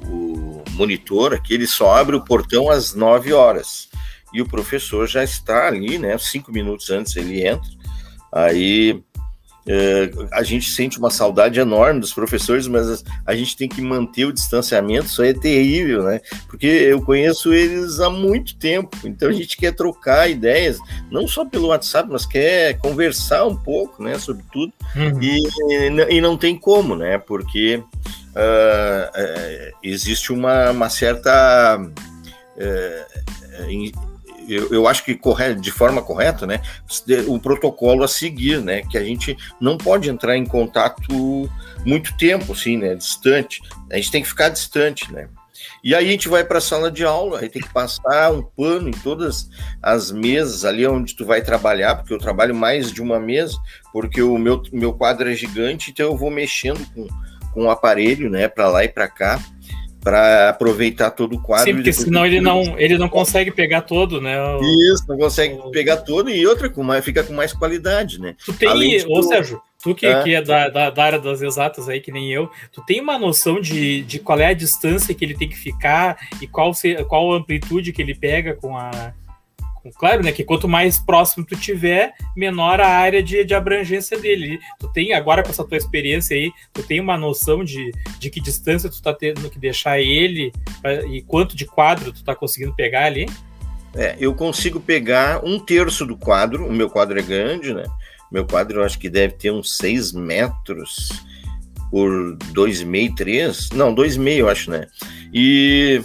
[0.08, 3.88] o monitor aqui, ele só abre o portão às 9 horas.
[4.34, 6.18] E o professor já está ali, né?
[6.18, 7.70] Cinco minutos antes ele entra.
[8.34, 9.02] Aí
[9.68, 14.26] é, a gente sente uma saudade enorme dos professores, mas a gente tem que manter
[14.26, 16.22] o distanciamento, isso é terrível, né?
[16.48, 20.78] Porque eu conheço eles há muito tempo, então a gente quer trocar ideias,
[21.10, 25.22] não só pelo WhatsApp, mas quer conversar um pouco, né, sobre tudo, uhum.
[25.22, 27.18] e, e não tem como, né?
[27.18, 27.82] Porque
[28.36, 31.80] uh, existe uma, uma certa.
[32.56, 33.16] Uh,
[34.48, 36.62] eu, eu acho que corre, de forma correta, né,
[37.28, 41.50] o protocolo a seguir, né, que a gente não pode entrar em contato
[41.86, 43.62] muito tempo, assim, né, distante.
[43.92, 45.28] A gente tem que ficar distante, né.
[45.84, 48.42] E aí a gente vai para a sala de aula, aí tem que passar um
[48.42, 49.50] pano em todas
[49.82, 53.58] as mesas ali onde tu vai trabalhar, porque eu trabalho mais de uma mesa,
[53.94, 57.08] porque o meu, meu quadro é gigante, então eu vou mexendo com,
[57.54, 59.40] com o aparelho, né, para lá e para cá
[60.06, 61.66] para aproveitar todo o quadro.
[61.66, 64.40] Sim, porque senão ele não, ele não consegue pegar todo, né?
[64.40, 64.62] O...
[64.94, 65.72] Isso, não consegue o...
[65.72, 68.36] pegar todo e outra com mais, fica com mais qualidade, né?
[68.46, 71.90] Tu tem, ou Sérgio, tu que é, que é da, da, da, área das exatas
[71.90, 75.26] aí, que nem eu, tu tem uma noção de, de qual é a distância que
[75.26, 78.92] ele tem que ficar e qual, se, qual a amplitude que ele pega com a,
[79.94, 80.32] Claro, né?
[80.32, 84.60] Que quanto mais próximo tu tiver, menor a área de, de abrangência dele.
[84.80, 88.40] Tu tem, agora com essa tua experiência aí, tu tem uma noção de, de que
[88.40, 92.76] distância tu tá tendo que deixar ele pra, e quanto de quadro tu tá conseguindo
[92.76, 93.26] pegar ali?
[93.94, 97.86] É, eu consigo pegar um terço do quadro, o meu quadro é grande, né?
[98.32, 101.24] Meu quadro eu acho que deve ter uns 6 metros
[101.90, 102.10] por
[102.54, 103.70] 2,5, 3.
[103.70, 104.88] Não, 2,5 eu acho, né?
[105.34, 106.02] E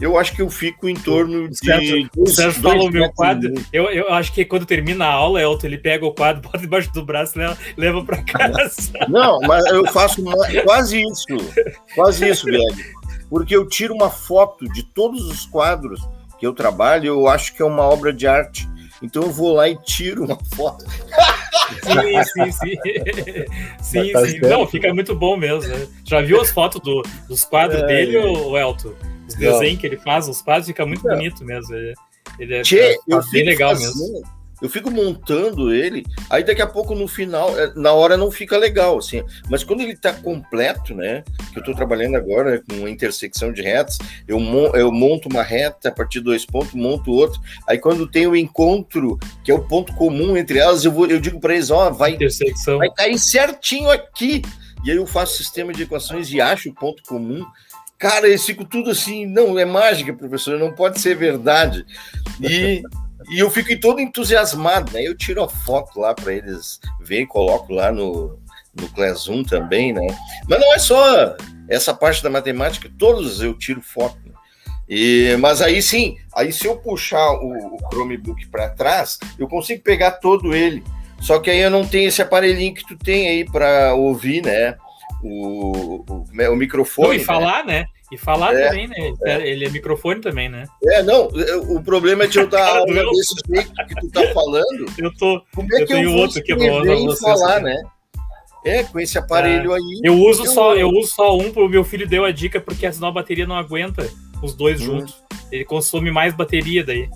[0.00, 2.08] eu acho que eu fico em torno de.
[2.16, 3.52] O Sérgio falou meu quadro.
[3.72, 6.92] Eu, eu acho que quando termina a aula, Elton, ele pega o quadro, bota debaixo
[6.92, 8.92] do braço e leva, leva para casa.
[9.08, 10.22] Não, mas eu faço
[10.64, 11.26] quase isso.
[11.94, 12.64] Quase isso, velho.
[13.28, 16.00] Porque eu tiro uma foto de todos os quadros
[16.38, 18.68] que eu trabalho, eu acho que é uma obra de arte.
[19.02, 20.84] Então eu vou lá e tiro uma foto.
[21.82, 22.76] Sim, sim, sim.
[23.82, 24.38] sim, tá sim.
[24.40, 25.68] Não, fica muito bom mesmo.
[25.72, 25.86] Né?
[26.04, 28.60] Já viu as fotos do, dos quadros é, dele, é.
[28.60, 28.94] Elton?
[29.28, 31.14] Os desenhos que ele faz, os quadros, fica muito é.
[31.14, 31.74] bonito mesmo.
[31.74, 31.94] Ele,
[32.38, 34.22] ele é, é, é bem legal mesmo.
[34.60, 38.58] Eu fico montando ele, aí daqui a pouco no final, é, na hora não fica
[38.58, 39.22] legal, assim.
[39.48, 41.22] Mas quando ele tá completo, né?
[41.52, 44.40] Que eu tô trabalhando agora com intersecção de retas, eu,
[44.74, 47.40] eu monto uma reta a partir de dois pontos, monto outro.
[47.68, 51.20] Aí quando tem o encontro, que é o ponto comum entre elas, eu, vou, eu
[51.20, 52.18] digo para eles, ó, vai,
[52.78, 54.42] vai cair certinho aqui.
[54.84, 57.44] E aí eu faço sistema de equações e acho o ponto comum.
[57.98, 61.84] Cara, eles ficam tudo assim, não, é mágica, professor, não pode ser verdade.
[62.40, 62.80] E,
[63.28, 65.02] e eu fico todo entusiasmado, né?
[65.02, 68.38] Eu tiro a foto lá para eles ver, coloco lá no,
[68.72, 70.06] no Classroom também, né?
[70.48, 71.36] Mas não é só
[71.68, 74.16] essa parte da matemática, todos eu tiro foto.
[74.24, 74.32] Né?
[74.88, 79.82] E, mas aí sim, aí se eu puxar o, o Chromebook para trás, eu consigo
[79.82, 80.84] pegar todo ele.
[81.20, 84.76] Só que aí eu não tenho esse aparelhinho que tu tem aí para ouvir, né?
[85.22, 87.08] O, o, o microfone.
[87.08, 87.86] Não, e falar, né?
[88.10, 89.12] E falar é, também, né?
[89.24, 89.48] É.
[89.48, 90.64] Ele é microfone também, né?
[90.84, 91.28] É, não,
[91.68, 94.86] o problema é de eu dar aula desse jeito que tu tá falando.
[94.96, 95.42] Eu tô.
[95.54, 97.76] Como é eu que tenho eu outro que eu vou falar, né?
[98.64, 99.76] É, com esse aparelho é.
[99.76, 100.00] aí.
[100.02, 100.50] Eu uso eu...
[100.50, 103.46] só, eu uso só um, o meu filho deu a dica, porque senão a bateria
[103.46, 104.08] não aguenta
[104.42, 104.84] os dois hum.
[104.84, 105.22] juntos.
[105.52, 107.08] Ele consome mais bateria daí.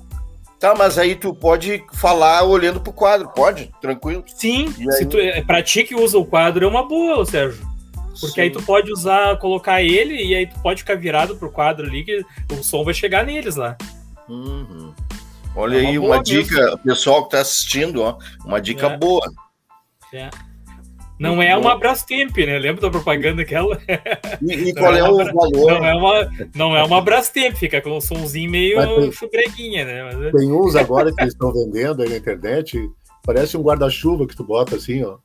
[0.61, 3.71] Tá, mas aí tu pode falar olhando pro quadro, pode?
[3.81, 4.23] Tranquilo?
[4.29, 7.67] Sim, se tu, é, pra ti que usa o quadro é uma boa, Sérgio.
[8.21, 8.41] Porque Sim.
[8.43, 12.05] aí tu pode usar, colocar ele e aí tu pode ficar virado pro quadro ali
[12.05, 13.77] que o som vai chegar neles lá.
[14.29, 14.93] Uhum.
[15.55, 18.97] Olha é uma aí uma dica, pessoal que tá assistindo, ó, uma dica é.
[18.97, 19.31] boa.
[20.13, 20.31] É.
[21.23, 22.59] Não Muito é uma Brastemp, né?
[22.59, 23.79] Lembra da propaganda aquela?
[24.43, 25.53] E, e qual é, é o valor?
[25.53, 30.03] Não é uma, não é uma Brastemp, fica com um somzinho meio tem, chubreguinha, né?
[30.03, 30.21] Mas...
[30.21, 32.77] É tem uns agora que eles estão vendendo aí na internet,
[33.25, 35.19] parece um guarda-chuva que tu bota assim, ó.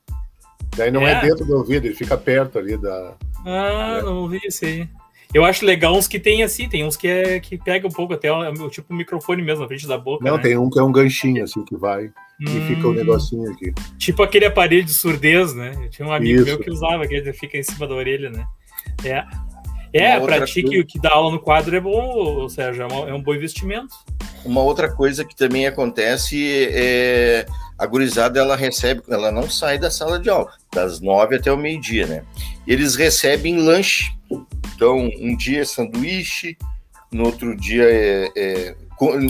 [0.77, 1.13] Daí não é.
[1.13, 1.21] é.
[1.21, 3.15] dentro do ouvido, ele fica perto ali da.
[3.45, 4.01] Ah, é.
[4.03, 4.87] não vi isso aí.
[5.33, 8.13] Eu acho legal uns que tem assim, tem uns que, é, que pega um pouco
[8.13, 10.23] até o tipo microfone mesmo na frente da boca.
[10.23, 10.43] Não, né?
[10.43, 13.51] tem um que é um ganchinho assim que vai hum, e fica o um negocinho
[13.51, 13.73] aqui.
[13.97, 15.73] Tipo aquele aparelho de surdez, né?
[15.83, 16.45] Eu tinha um amigo Isso.
[16.45, 18.47] meu que usava, que ele fica em cima da orelha, né?
[19.03, 19.25] É.
[19.93, 23.13] É, pra ti que, que dá aula no quadro é bom, Sérgio, é, um, é
[23.13, 23.95] um bom investimento.
[24.45, 27.45] uma outra coisa que também acontece é
[27.77, 31.57] a gurizada ela recebe, ela não sai da sala de aula, das nove até o
[31.57, 32.23] meio-dia, né?
[32.67, 34.11] Eles recebem lanche.
[34.75, 36.55] Então, um dia é sanduíche,
[37.11, 38.75] no outro dia é, é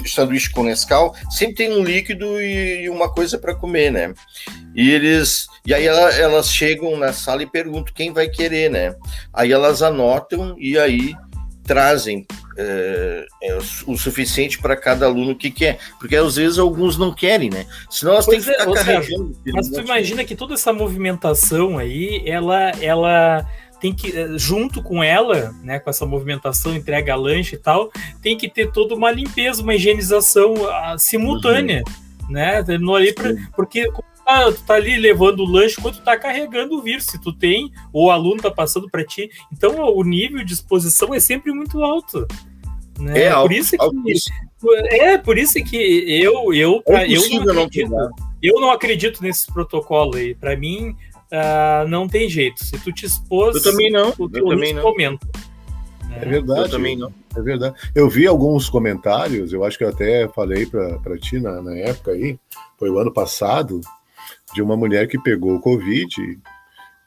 [0.05, 4.13] sanduíche com Nescau, sempre tem um líquido e uma coisa para comer, né?
[4.75, 8.95] E eles, e aí ela, elas chegam na sala e perguntam quem vai querer, né?
[9.33, 11.13] Aí elas anotam e aí
[11.67, 12.25] trazem
[12.57, 17.49] é, é, o suficiente para cada aluno que quer, porque às vezes alguns não querem,
[17.49, 17.67] né?
[17.89, 19.37] Senão elas pois têm que é, ficar carregando.
[19.53, 23.45] mas tu imagina que toda essa movimentação aí, ela, ela
[23.79, 28.37] tem que, eh, junto com ela, né, com essa movimentação, entrega lanche e tal, tem
[28.37, 31.83] que ter toda uma limpeza, uma higienização uh, simultânea,
[32.23, 32.31] uhum.
[32.31, 32.63] né?
[32.95, 33.87] Ali pra, porque
[34.27, 37.31] ah, tu tá ali levando o lanche quando tu tá carregando o vírus, se tu
[37.31, 39.29] tem, ou o aluno tá passando para ti.
[39.53, 42.27] Então o nível de exposição é sempre muito alto.
[42.99, 43.23] Né?
[43.23, 45.77] É alto, por isso que, É, por isso que
[46.21, 48.09] eu, eu, é eu, não acredito, não
[48.43, 50.35] eu não acredito nesses protocolos aí.
[50.35, 52.65] Para mim, uh, não tem jeito.
[52.65, 54.09] Se tu te expôs, eu também não.
[54.17, 54.81] O eu também não.
[54.81, 55.25] Comenta,
[56.09, 56.19] né?
[56.21, 56.61] É verdade.
[56.61, 57.13] Eu também não.
[57.33, 57.75] É verdade.
[57.95, 62.11] Eu vi alguns comentários, eu acho que eu até falei para ti na, na época
[62.11, 62.37] aí,
[62.77, 63.79] foi o ano passado,
[64.53, 66.39] de uma mulher que pegou o Covid,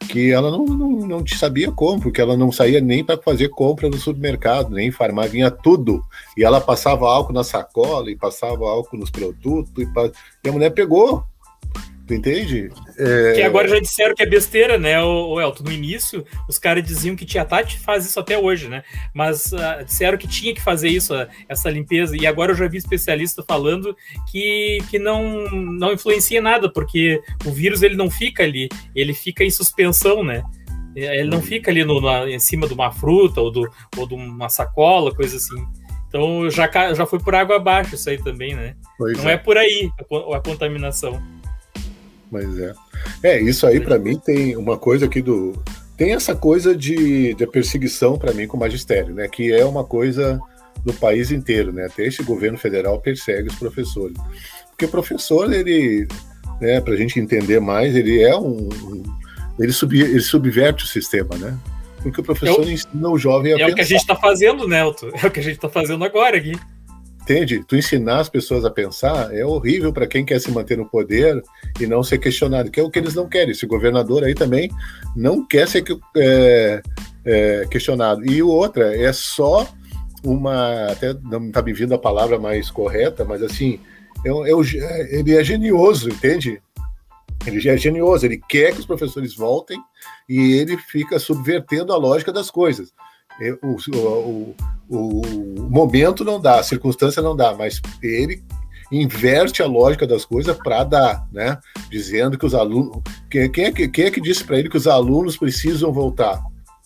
[0.08, 3.88] que ela não, não, não sabia como, porque ela não saía nem para fazer compra
[3.88, 6.02] no supermercado, nem em farmácia, vinha tudo.
[6.36, 9.88] E ela passava álcool na sacola e passava álcool nos produtos, e,
[10.44, 11.24] e a mulher pegou.
[12.10, 12.72] Tu entende?
[12.98, 13.34] É...
[13.34, 15.62] Que agora já disseram que é besteira, né, o, Elton?
[15.62, 18.82] No início, os caras diziam que Tia Tati faz isso até hoje, né?
[19.14, 22.16] Mas uh, disseram que tinha que fazer isso, uh, essa limpeza.
[22.20, 23.96] E agora eu já vi especialista falando
[24.28, 29.44] que, que não, não influencia nada, porque o vírus ele não fica ali, ele fica
[29.44, 30.42] em suspensão, né?
[30.96, 34.14] Ele não fica ali no, na, em cima de uma fruta ou, do, ou de
[34.14, 35.64] uma sacola, coisa assim.
[36.08, 38.74] Então já, já foi por água abaixo isso aí também, né?
[38.98, 39.34] Pois não é.
[39.34, 41.22] é por aí a, a contaminação.
[42.30, 42.72] Mas é.
[43.22, 45.52] É, isso aí para mim tem uma coisa aqui do.
[45.96, 49.28] Tem essa coisa de, de perseguição para mim com o magistério, né?
[49.28, 50.40] Que é uma coisa
[50.84, 51.86] do país inteiro, né?
[51.86, 54.16] Até este governo federal persegue os professores.
[54.70, 56.08] Porque o professor, ele,
[56.60, 58.68] né, para a gente entender mais, ele é um.
[59.58, 61.56] ele, sub, ele subverte o sistema, né?
[62.02, 63.72] Porque o professor Eu, ensina o jovem a É pensar.
[63.72, 65.10] o que a gente está fazendo, Nelton.
[65.22, 66.52] É o que a gente está fazendo agora aqui
[67.22, 67.64] entende?
[67.64, 71.42] Tu ensinar as pessoas a pensar é horrível para quem quer se manter no poder
[71.80, 73.50] e não ser questionado, que é o que eles não querem.
[73.50, 74.70] Esse governador aí também
[75.14, 75.84] não quer ser
[76.16, 76.82] é,
[77.24, 78.24] é, questionado.
[78.24, 79.68] E outra é só
[80.24, 80.86] uma.
[80.86, 83.80] Até não está me vindo a palavra mais correta, mas assim,
[84.24, 86.60] é, é, ele é genioso, entende?
[87.46, 89.78] Ele já é genioso, ele quer que os professores voltem
[90.28, 92.92] e ele fica subvertendo a lógica das coisas.
[93.62, 94.54] O, o,
[94.88, 98.42] o, momento não dá, a circunstância não dá, mas ele
[98.92, 101.58] inverte a lógica das coisas para dar, né?
[101.90, 103.00] Dizendo que os alunos.
[103.30, 106.42] Quem, quem, é, que, quem é que disse para ele que os alunos precisam voltar?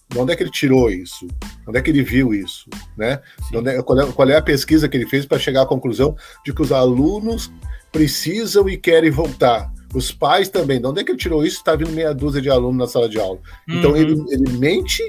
[0.08, 1.26] De onde é que ele tirou isso?
[1.66, 2.68] Onde é que ele viu isso?
[2.96, 3.20] Né?
[3.66, 6.14] É, qual, é, qual é a pesquisa que ele fez para chegar à conclusão
[6.44, 7.50] de que os alunos
[7.90, 9.72] precisam e querem voltar?
[9.94, 10.80] Os pais também.
[10.80, 11.56] De onde é que ele tirou isso?
[11.56, 13.40] Está vindo meia dúzia de alunos na sala de aula.
[13.68, 13.96] Então uhum.
[13.96, 15.02] ele, ele mente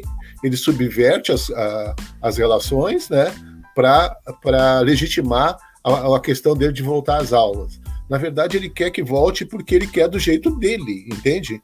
[0.43, 3.33] ele subverte as, a, as relações né,
[3.75, 7.79] para legitimar a, a questão dele de voltar às aulas.
[8.09, 11.61] Na verdade, ele quer que volte porque ele quer do jeito dele, entende?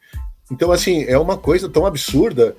[0.51, 2.55] Então, assim, é uma coisa tão absurda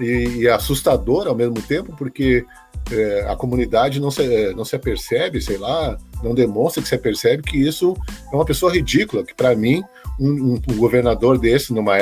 [0.00, 2.44] e, e assustadora ao mesmo tempo, porque
[2.90, 7.42] é, a comunidade não se, não se apercebe, sei lá, não demonstra que se apercebe
[7.42, 7.96] que isso
[8.32, 9.82] é uma pessoa ridícula, que para mim,
[10.18, 11.96] um, um, um, governador desse numa,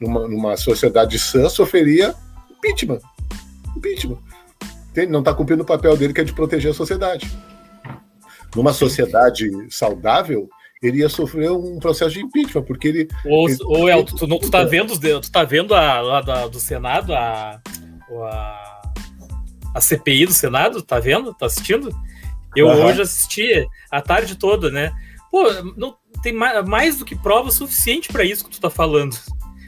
[0.00, 2.14] numa, numa sociedade sã sofreria
[2.58, 3.00] impeachment.
[3.76, 4.18] Impeachment.
[4.94, 7.30] Ele não está cumprindo o papel dele, que é de proteger a sociedade.
[8.54, 10.48] Numa sociedade saudável,
[10.82, 13.08] ele ia sofrer um processo de impeachment, porque ele.
[13.24, 16.46] Ô, ele, ô Elton, tu, não, tu tá vendo, tu tá vendo a, lá da,
[16.48, 17.60] do Senado, a,
[18.24, 18.82] a,
[19.74, 20.82] a CPI do Senado?
[20.82, 21.34] Tá vendo?
[21.34, 21.90] Tá assistindo?
[22.56, 22.86] Eu uhum.
[22.86, 24.92] hoje assisti a tarde toda, né?
[25.30, 25.44] Pô,
[25.76, 29.16] não, tem mais, mais do que prova suficiente para isso que tu tá falando.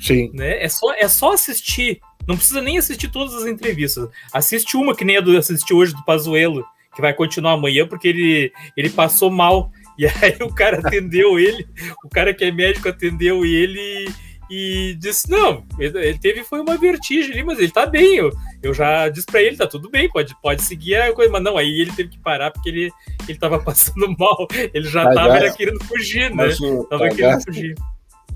[0.01, 0.31] Sim.
[0.33, 0.63] Né?
[0.63, 2.01] É, só, é só assistir
[2.31, 4.09] não precisa nem assistir todas as entrevistas.
[4.33, 6.65] Assiste uma que nem a do assisti hoje do Pazuelo,
[6.95, 9.73] que vai continuar amanhã, porque ele, ele passou mal.
[9.99, 11.67] E aí o cara atendeu ele,
[12.05, 14.09] o cara que é médico atendeu ele
[14.49, 18.17] e disse: Não, ele teve foi uma vertigem ali, mas ele tá bem.
[18.17, 21.33] Eu, eu já disse para ele: tá tudo bem, pode, pode seguir a coisa.
[21.33, 22.91] Mas não, aí ele teve que parar porque ele,
[23.29, 24.47] ele tava passando mal.
[24.73, 26.49] Ele já mas tava é, querendo fugir, né?
[26.61, 27.75] O, tava querendo fugir.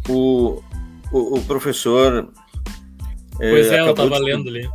[0.09, 0.61] O,
[1.13, 2.29] o, o professor
[3.37, 4.23] Pois é, eu tava de...
[4.23, 4.69] lendo ali.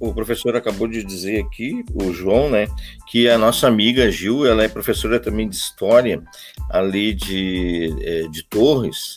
[0.00, 2.66] o professor acabou de dizer aqui, o João, né,
[3.08, 6.22] que a nossa amiga Gil, ela é professora também de história
[6.70, 9.16] ali de, é, de Torres,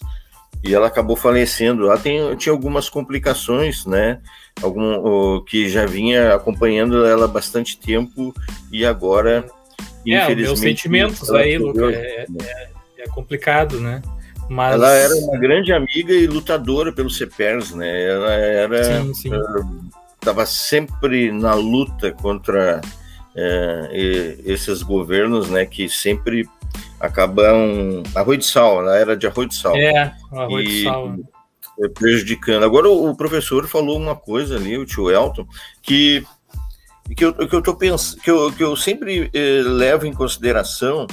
[0.64, 1.86] e ela acabou falecendo.
[1.86, 4.22] Ela tem, tinha algumas complicações, né,
[4.62, 8.34] algum, que já vinha acompanhando ela há bastante tempo
[8.72, 9.46] e agora,
[10.06, 10.42] é, infelizmente...
[10.42, 12.70] meus sentimentos aí, Lucas, é, é,
[13.00, 14.02] é complicado, né?
[14.50, 14.74] Mas...
[14.74, 18.10] Ela era uma grande amiga e lutadora pelo CEPERS, né?
[18.10, 19.32] Ela era sim, sim.
[20.16, 22.82] Estava sempre na luta contra
[23.36, 26.48] é, esses governos, né, que sempre
[27.00, 29.78] acabam arroz de sal, na era de arroz de sal.
[29.78, 31.16] É, arroz e, de sal.
[31.94, 32.64] Prejudicando.
[32.64, 35.48] Agora o, professor falou uma coisa ali, o tio Elton,
[35.82, 36.26] que
[37.16, 41.08] que eu, que eu tô pensando, que eu, que eu sempre eh, levo em consideração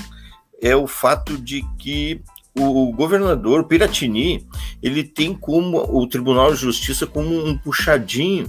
[0.61, 2.20] é o fato de que
[2.59, 4.46] o governador Piratini
[4.82, 8.46] ele tem como o Tribunal de Justiça como um puxadinho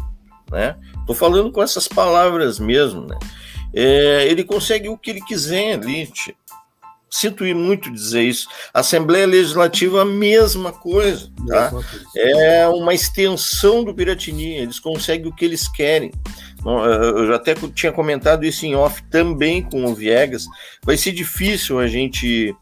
[0.51, 0.75] né?
[1.05, 3.17] Tô falando com essas palavras mesmo, né?
[3.73, 6.09] É, ele consegue o que ele quiser ali.
[7.09, 8.47] Sinto muito dizer isso.
[8.73, 11.31] Assembleia Legislativa, a mesma coisa.
[11.47, 11.71] Tá?
[12.15, 16.11] É uma extensão do Piratini, eles conseguem o que eles querem.
[16.65, 20.45] Eu até tinha comentado isso em off também com o Viegas.
[20.83, 22.53] Vai ser difícil a gente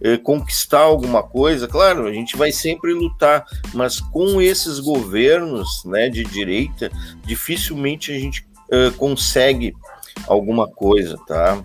[0.00, 6.08] eh, conquistar alguma coisa, claro, a gente vai sempre lutar, mas com esses governos né,
[6.08, 6.90] de direita,
[7.24, 9.74] dificilmente a gente eh, consegue
[10.26, 11.62] alguma coisa, tá?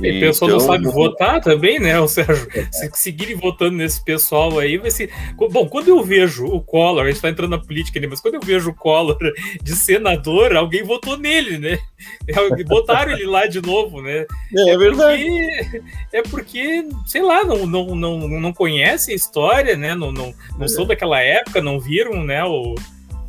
[0.00, 2.48] E a pessoa então, não sabe votar também, né, o Sérgio?
[2.54, 2.66] É.
[2.72, 5.10] Se seguirem votando nesse pessoal aí, vai ser.
[5.36, 8.34] Bom, quando eu vejo o Collor, a gente tá entrando na política ali, mas quando
[8.34, 9.16] eu vejo o Collor
[9.62, 11.78] de senador, alguém votou nele, né?
[12.66, 14.26] Botaram ele lá de novo, né?
[14.56, 15.22] É, é verdade.
[15.22, 15.82] Porque,
[16.12, 19.94] é porque, sei lá, não, não, não, não conhece a história, né?
[19.94, 20.68] Não, não, não é.
[20.68, 22.44] são daquela época, não viram, né?
[22.44, 22.74] O,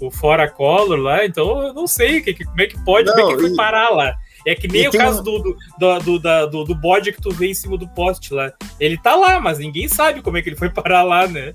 [0.01, 3.31] o Fora Collor lá, então eu não sei que, como é que pode, não, como
[3.31, 4.15] é que foi parar lá.
[4.45, 5.23] É que nem e o caso um...
[5.23, 8.53] do, do, do, do, do, do bode que tu vê em cima do poste lá.
[8.79, 11.53] Ele tá lá, mas ninguém sabe como é que ele foi parar lá, né?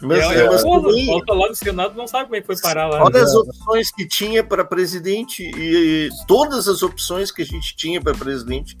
[0.00, 1.06] Mas, é, é, mas também...
[1.06, 3.02] volta lá no Senado não sabe como é que foi parar lá.
[3.02, 3.20] Olha né?
[3.20, 8.00] as opções que tinha para presidente e, e, todas as opções que a gente tinha
[8.00, 8.76] para presidente,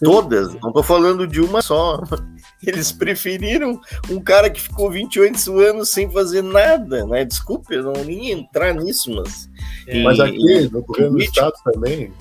[0.00, 0.48] todas.
[0.60, 2.02] Não estou falando de uma só.
[2.64, 7.24] Eles preferiram um cara que ficou 28 anos sem fazer nada, né?
[7.24, 9.50] Desculpe, eu não nem entrar nisso, mas.
[9.86, 12.12] É, mas aqui no governo do estado também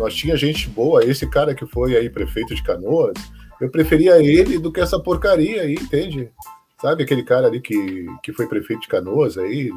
[0.00, 3.14] nós tinha gente boa, esse cara que foi aí prefeito de Canoas,
[3.60, 6.30] eu preferia ele do que essa porcaria aí, entende?
[6.80, 9.70] Sabe aquele cara ali que, que foi prefeito de Canoas aí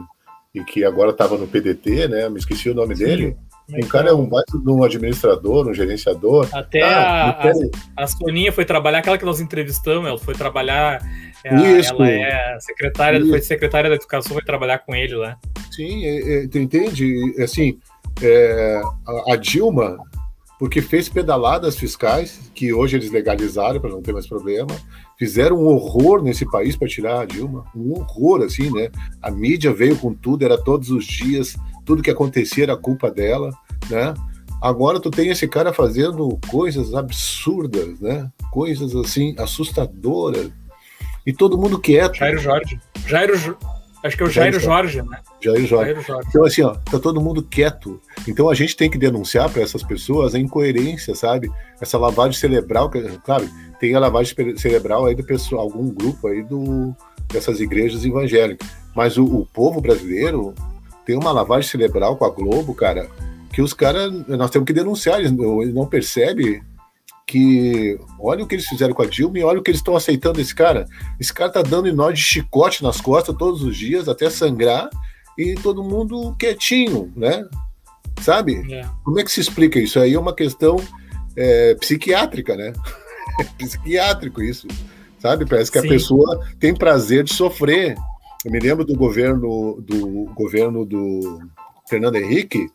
[0.55, 2.29] e que agora estava no PDT, né?
[2.29, 3.03] Me esqueci o nome Sim.
[3.03, 3.37] dele.
[3.69, 6.47] Um cara é um baita de um administrador, um gerenciador.
[6.53, 11.01] Até ah, a, a, a, Soninha foi trabalhar, aquela que nós entrevistamos, ela foi trabalhar.
[11.43, 11.93] É Isso.
[11.93, 13.29] Ela é secretária, Isso.
[13.29, 15.37] foi secretária da Educação, foi trabalhar com ele lá.
[15.71, 17.13] Sim, é, é, tu entende?
[17.41, 17.79] Assim,
[18.21, 19.97] é, a, a, Dilma,
[20.63, 24.73] porque fez pedaladas fiscais, que hoje eles legalizaram para não ter mais problema,
[25.19, 28.89] fizeram um horror nesse país para tirar a Dilma, um horror, assim, né?
[29.21, 33.51] A mídia veio com tudo, era todos os dias, tudo que acontecia era culpa dela,
[33.89, 34.13] né?
[34.61, 38.31] Agora tu tem esse cara fazendo coisas absurdas, né?
[38.49, 40.49] Coisas assim assustadoras.
[41.27, 42.15] E todo mundo quieto.
[42.15, 42.79] Jairo Jorge.
[43.05, 43.57] Jairo,
[44.03, 45.19] Acho que é o Jairo, Jorge, né?
[45.39, 45.91] Jairo Jorge.
[45.91, 46.27] Jairo Jorge.
[46.29, 48.01] Então, assim, ó, tá todo mundo quieto.
[48.27, 51.49] Então a gente tem que denunciar para essas pessoas a incoerência, sabe?
[51.79, 53.49] Essa lavagem cerebral, que, claro,
[53.79, 56.93] tem a lavagem cerebral aí do pessoal, algum grupo aí do,
[57.31, 58.67] dessas igrejas evangélicas.
[58.93, 60.53] Mas o, o povo brasileiro
[61.05, 63.09] tem uma lavagem cerebral com a Globo, cara,
[63.53, 66.61] que os caras, nós temos que denunciar, eles não, eles não percebem
[67.25, 69.95] que olha o que eles fizeram com a Dilma e olha o que eles estão
[69.95, 70.85] aceitando esse cara.
[71.19, 74.89] Esse cara tá dando em nós de chicote nas costas todos os dias, até sangrar,
[75.37, 77.45] e todo mundo quietinho, né?
[78.21, 78.61] Sabe?
[78.71, 78.85] É.
[79.03, 79.99] Como é que se explica isso?
[79.99, 80.77] Aí é uma questão
[81.35, 82.73] é, psiquiátrica, né?
[83.39, 84.67] É psiquiátrico isso,
[85.19, 85.45] sabe?
[85.45, 85.87] Parece que Sim.
[85.87, 87.95] a pessoa tem prazer de sofrer.
[88.45, 91.39] Eu me lembro do governo do governo do
[91.89, 92.67] Fernando Henrique,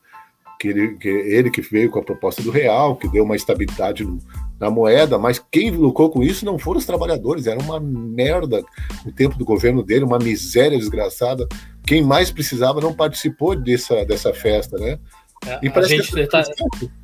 [0.58, 4.04] que ele, que ele que veio com a proposta do real, que deu uma estabilidade
[4.04, 4.18] no,
[4.58, 8.62] na moeda, mas quem lucrou com isso não foram os trabalhadores, era uma merda
[9.06, 11.46] o tempo do governo dele, uma miséria desgraçada.
[11.86, 14.98] Quem mais precisava não participou dessa, dessa festa, né?
[15.46, 16.26] É, e a gente que...
[16.26, 16.42] tá,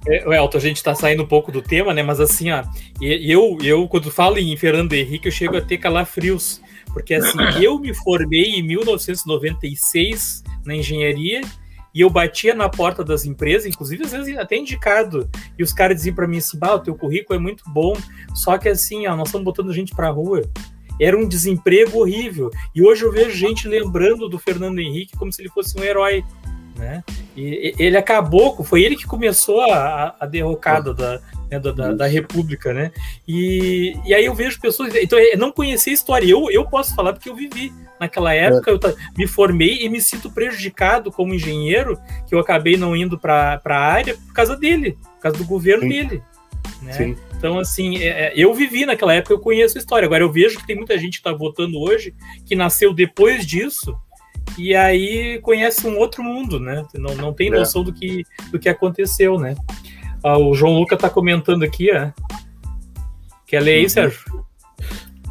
[0.09, 2.03] é, Elton, a gente está saindo um pouco do tema, né?
[2.03, 2.65] Mas assim, ó,
[3.01, 6.61] eu, eu quando falo em Fernando Henrique, eu chego a ter calafrios,
[6.93, 11.43] porque assim, eu me formei em 1996 na engenharia
[11.95, 15.29] e eu batia na porta das empresas, inclusive às vezes até indicado,
[15.59, 17.95] e os caras diziam para mim assim: "Bah, o teu currículo é muito bom,
[18.35, 20.43] só que assim, ó, nós estamos botando gente para rua".
[21.01, 22.51] Era um desemprego horrível.
[22.73, 26.25] E hoje eu vejo gente lembrando do Fernando Henrique como se ele fosse um herói.
[26.77, 27.03] né?
[27.37, 31.21] E ele acabou, foi ele que começou a, a derrocada da,
[31.51, 32.93] né, da, da, República, né?
[33.27, 36.95] E, e aí eu vejo pessoas, então eu não conhecia a história, eu, eu posso
[36.95, 37.73] falar porque eu vivi
[38.05, 38.75] naquela época, é.
[38.75, 38.81] eu
[39.17, 43.79] me formei e me sinto prejudicado como engenheiro, que eu acabei não indo para a
[43.79, 45.89] área por causa dele, por causa do governo Sim.
[45.89, 46.23] dele.
[46.83, 47.17] Né?
[47.37, 50.07] Então, assim, é, é, eu vivi naquela época, eu conheço a história.
[50.07, 53.97] Agora, eu vejo que tem muita gente que está votando hoje que nasceu depois disso
[54.59, 56.85] e aí conhece um outro mundo, né?
[56.95, 57.51] Não, não tem é.
[57.51, 57.85] noção é.
[57.87, 59.57] do, que, do que aconteceu, né?
[60.23, 62.11] Ah, o João Luca está comentando aqui, ó.
[63.47, 63.89] Quer ler aí, uhum.
[63.89, 64.44] Sérgio?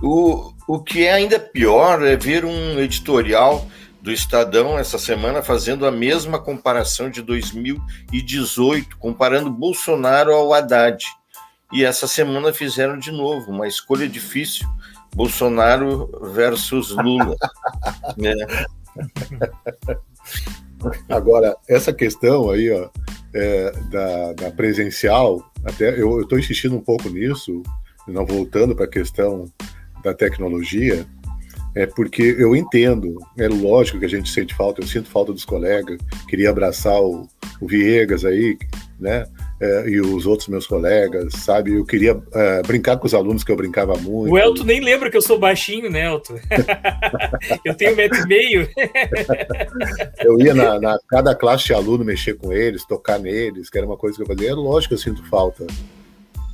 [0.01, 3.67] O, o que é ainda pior é ver um editorial
[4.01, 11.05] do Estadão essa semana fazendo a mesma comparação de 2018, comparando Bolsonaro ao Haddad.
[11.71, 14.67] E essa semana fizeram de novo uma escolha difícil:
[15.15, 17.35] Bolsonaro versus Lula.
[18.17, 18.33] né?
[21.07, 22.89] Agora, essa questão aí, ó,
[23.33, 27.63] é, da, da, presencial, até eu estou insistindo um pouco nisso,
[28.07, 29.45] não voltando para a questão
[30.03, 31.05] da tecnologia,
[31.75, 35.43] é porque eu entendo, é lógico que a gente sente falta, eu sinto falta dos
[35.43, 35.97] colegas,
[36.27, 37.27] queria abraçar o,
[37.59, 38.57] o Viegas aí,
[38.99, 39.25] né?
[39.59, 41.73] É, e os outros meus colegas, sabe?
[41.73, 44.33] Eu queria é, brincar com os alunos que eu brincava muito.
[44.33, 46.35] O Elton nem lembra que eu sou baixinho, né, Elton?
[47.63, 48.69] eu tenho um metro e meio.
[50.23, 53.87] eu ia na, na, cada classe de aluno mexer com eles, tocar neles, que era
[53.87, 54.49] uma coisa que eu fazia.
[54.49, 55.65] É lógico que eu sinto falta.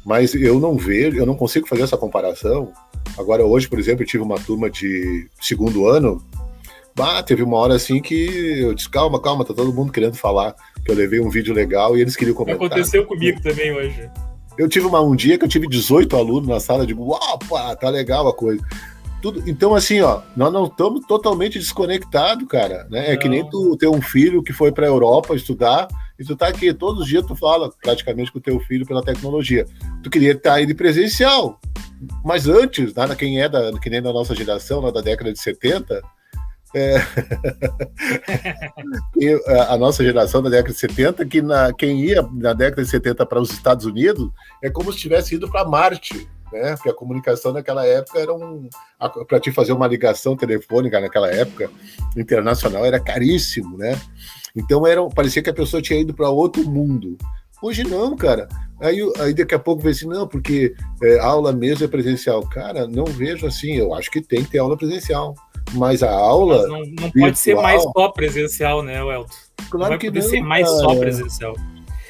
[0.05, 2.71] Mas eu não vejo, eu não consigo fazer essa comparação.
[3.17, 6.23] Agora, hoje, por exemplo, eu tive uma turma de segundo ano.
[6.95, 10.55] Bah, teve uma hora assim que eu disse: calma, calma, tá todo mundo querendo falar
[10.83, 12.65] que eu levei um vídeo legal e eles queriam comentar.
[12.65, 14.09] Aconteceu comigo também hoje.
[14.57, 17.73] Eu tive uma, um dia que eu tive 18 alunos na sala, digo, uau, pá,
[17.75, 18.61] tá legal a coisa.
[19.21, 22.87] Tudo, então, assim, ó, nós não estamos totalmente desconectados, cara.
[22.89, 23.07] Né?
[23.07, 23.19] É não.
[23.19, 26.47] que nem tu ter um filho que foi para a Europa estudar e tu tá
[26.47, 29.65] aqui, todos os dias tu fala praticamente com o teu filho pela tecnologia.
[30.03, 31.59] Tu queria estar aí de presencial.
[32.23, 35.39] Mas antes, né, quem é da, que nem da nossa geração, lá da década de
[35.39, 36.01] 70,
[36.73, 36.95] é...
[39.69, 43.25] a nossa geração da década de 70, que na, quem ia na década de 70
[43.25, 44.29] para os Estados Unidos
[44.61, 46.75] é como se tivesse ido para Marte, né?
[46.75, 48.69] Porque a comunicação naquela época era um.
[49.27, 51.69] Para te fazer uma ligação telefônica naquela época
[52.15, 53.99] internacional era caríssimo, né?
[54.55, 57.17] Então era, parecia que a pessoa tinha ido para outro mundo.
[57.61, 58.47] Hoje não, cara.
[58.79, 60.73] Aí, aí daqui a pouco vê assim, não, porque
[61.03, 62.41] é, aula mesmo é presencial.
[62.47, 63.75] Cara, não vejo assim.
[63.75, 65.35] Eu acho que tem que ter aula presencial.
[65.73, 66.59] Mas a aula.
[66.59, 69.25] Mas não, não virtual, pode ser mais só presencial, né, Elton?
[69.69, 70.21] Claro não que não.
[70.21, 71.55] ser mais só presencial.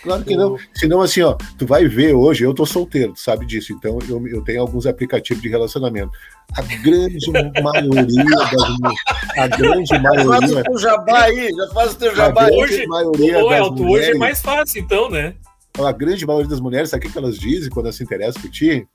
[0.01, 0.57] Claro que não.
[0.73, 4.25] Senão, assim, ó, tu vai ver hoje, eu tô solteiro, tu sabe disso, então eu,
[4.27, 6.11] eu tenho alguns aplicativos de relacionamento.
[6.55, 7.31] A grande
[7.61, 8.97] maioria das
[9.37, 10.39] a grande maioria.
[10.39, 12.55] Faz o teu jabá aí, já faz o teu jabá aí.
[12.55, 15.35] Hoje, maioria ô, Elton, mulheres, hoje é mais fácil, então, né?
[15.77, 18.51] A grande maioria das mulheres, sabe o que elas dizem quando elas se interessam por
[18.51, 18.87] ti?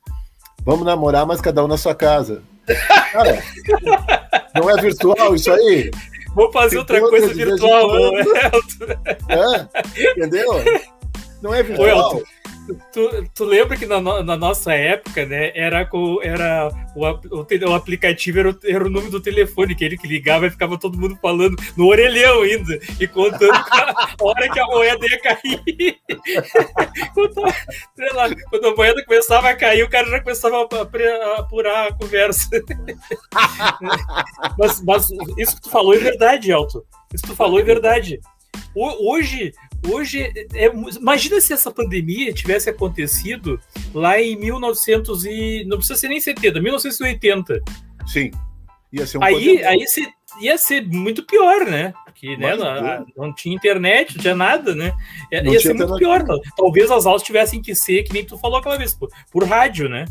[0.65, 2.43] Vamos namorar, mas cada um na sua casa.
[3.13, 3.43] Cara,
[4.55, 5.91] não é virtual isso aí?
[6.35, 8.25] Vou fazer outra coisa virtual, né?
[9.29, 10.53] É, entendeu?
[11.45, 12.17] Não é virtual.
[12.17, 12.23] Ô,
[12.91, 17.75] Tu, tu lembra que na, na, nossa época, né, era, com, era o, o, o
[17.75, 20.99] aplicativo era o, era o número do telefone, que ele que ligava e ficava todo
[20.99, 25.99] mundo falando no orelhão ainda, e contando a hora que a moeda ia cair.
[27.13, 27.43] quando,
[28.15, 32.49] lá, quando a moeda começava a cair, o cara já começava a, apurar a conversa.
[34.59, 36.83] mas, mas isso que tu falou é verdade, Alto.
[37.13, 38.19] Isso que tu falou é verdade.
[38.75, 39.53] Hoje,
[39.89, 40.67] Hoje, é,
[40.99, 43.61] imagina se essa pandemia tivesse acontecido
[43.93, 47.63] lá em 1900 e não precisa ser nem 70, 1980.
[48.07, 48.31] Sim.
[48.93, 50.07] Ia ser um aí, aí se,
[50.41, 51.93] ia ser muito pior, né?
[52.05, 54.95] Porque né, não, não, tinha internet, não tinha nada, né?
[55.33, 56.25] Ia, ia ser muito pior.
[56.57, 59.89] Talvez as aulas tivessem que ser, que nem tu falou aquela vez, por, por rádio,
[59.89, 60.05] né?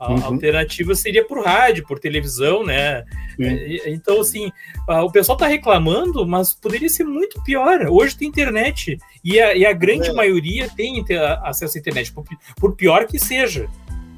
[0.00, 0.24] A uhum.
[0.24, 3.04] alternativa seria por rádio, por televisão, né?
[3.38, 4.50] É, então, assim,
[4.88, 7.86] o pessoal está reclamando, mas poderia ser muito pior.
[7.86, 10.12] Hoje tem internet e a, e a grande é.
[10.14, 11.04] maioria tem
[11.42, 12.24] acesso à internet, por,
[12.56, 13.68] por pior que seja.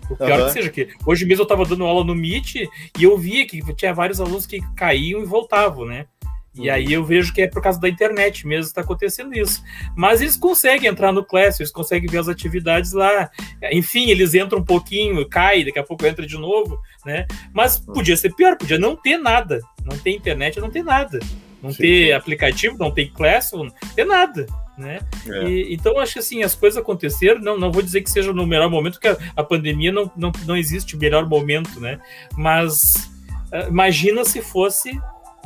[0.07, 0.47] Por pior uhum.
[0.47, 0.71] que seja.
[0.71, 2.69] Que hoje mesmo eu estava dando aula no Meet e
[3.01, 6.07] eu via que tinha vários alunos que caíam e voltavam, né?
[6.55, 9.63] E aí eu vejo que é por causa da internet mesmo está acontecendo isso.
[9.97, 13.31] Mas eles conseguem entrar no Class, eles conseguem ver as atividades lá.
[13.71, 17.27] Enfim, eles entram um pouquinho, cai, daqui a pouco entra de novo, né?
[17.55, 19.61] Mas podia ser pior, podia não ter nada.
[19.85, 21.19] Não ter internet, não ter nada.
[21.63, 22.13] Não sim, ter sim.
[22.13, 24.47] aplicativo, não ter Class, não ter nada.
[24.77, 25.01] Né?
[25.27, 25.45] É.
[25.49, 27.41] E, então acho que assim as coisas aconteceram.
[27.41, 30.31] Não, não vou dizer que seja no melhor momento, porque a, a pandemia não, não,
[30.47, 31.99] não existe o melhor momento, né?
[32.37, 33.11] Mas
[33.53, 34.99] uh, imagina se fosse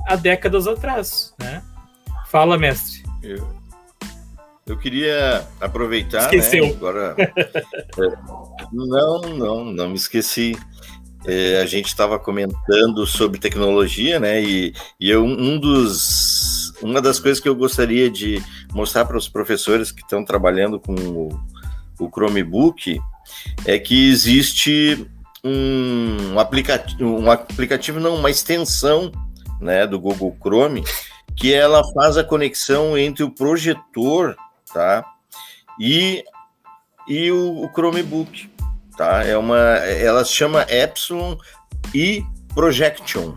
[0.07, 1.63] há décadas atrás, né?
[2.29, 3.03] Fala, mestre.
[3.23, 3.47] Eu,
[4.67, 6.23] eu queria aproveitar.
[6.25, 6.67] Esqueceu.
[6.67, 7.17] Né, agora.
[8.73, 10.57] não, não, não me esqueci.
[11.27, 14.41] É, a gente estava comentando sobre tecnologia, né?
[14.43, 18.41] E, e eu, um dos, uma das coisas que eu gostaria de
[18.73, 21.41] mostrar para os professores que estão trabalhando com o,
[21.99, 23.01] o Chromebook
[23.65, 25.05] é que existe
[25.43, 29.11] um aplicativo, um aplicativo não, uma extensão,
[29.61, 30.85] né, do Google Chrome,
[31.35, 34.37] que ela faz a conexão entre o projetor,
[34.73, 35.05] tá,
[35.79, 36.25] e,
[37.07, 38.51] e o, o Chromebook,
[38.97, 39.25] tá?
[39.25, 41.37] É uma, ela se chama Epsilon
[41.95, 43.35] e Projection.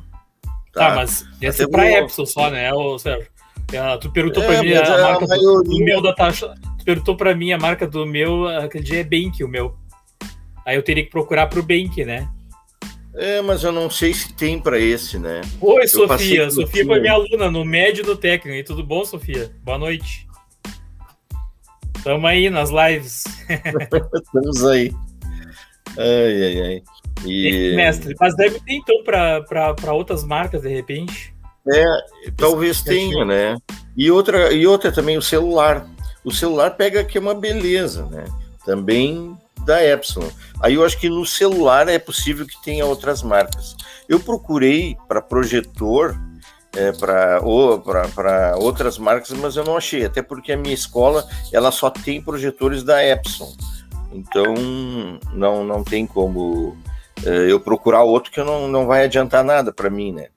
[0.74, 3.28] Tá, tá mas esse é para Epsilon só, né, o Sérgio?
[3.72, 5.70] É, tu perguntou é, para mim a, a marca maioria...
[5.70, 6.56] do, meu da taxa.
[6.80, 9.76] Tu perguntou para mim a marca do meu, aquele dia é Bank, o meu.
[10.66, 12.28] Aí eu teria que procurar para o Bank, né?
[13.20, 15.42] É, mas eu não sei se tem para esse, né?
[15.60, 16.50] Oi, eu Sofia.
[16.50, 18.58] Sofia foi minha aluna no médio do técnico.
[18.58, 19.52] E tudo bom, Sofia?
[19.62, 20.26] Boa noite.
[22.02, 23.26] Tamo aí nas lives.
[24.16, 24.94] Estamos aí.
[25.98, 26.84] Ai, ai, ai.
[27.26, 27.76] E...
[27.76, 31.36] Mestre, mas deve ter então para outras marcas de repente.
[31.68, 31.86] É,
[32.38, 33.58] talvez tenha, né?
[33.98, 35.86] E outra, e outra também o celular.
[36.24, 38.24] O celular pega aqui uma beleza, né?
[38.66, 40.30] Também da Epsilon.
[40.62, 43.76] Aí eu acho que no celular é possível que tenha outras marcas.
[44.08, 46.20] Eu procurei para projetor,
[46.76, 47.42] é, para
[48.58, 52.84] outras marcas, mas eu não achei, até porque a minha escola ela só tem projetores
[52.84, 53.56] da Epson.
[54.12, 54.56] Então
[55.34, 56.76] não, não tem como
[57.26, 60.28] é, eu procurar outro que não, não vai adiantar nada para mim, né?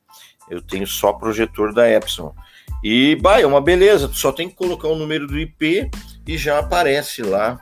[0.50, 2.34] Eu tenho só projetor da Epson.
[2.82, 5.88] E, bah, é uma beleza, tu só tem que colocar o número do IP
[6.26, 7.58] e já aparece lá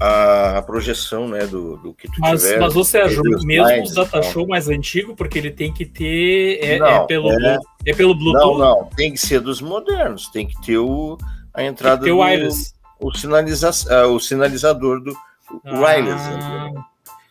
[0.00, 2.60] a, a projeção né, do, do que tu mas, tiver.
[2.60, 6.58] Mas, ô Sérgio, mesmo o datashow mais antigo, porque ele tem que ter.
[6.62, 8.58] É, é não, é pelo, é, é pelo Bluetooth?
[8.58, 11.18] Não, não, tem que ser dos modernos, tem que ter o,
[11.52, 12.18] a entrada do.
[12.18, 12.72] wireless.
[13.00, 15.16] O, sinaliza, uh, o sinalizador do
[15.64, 16.24] ah, wireless.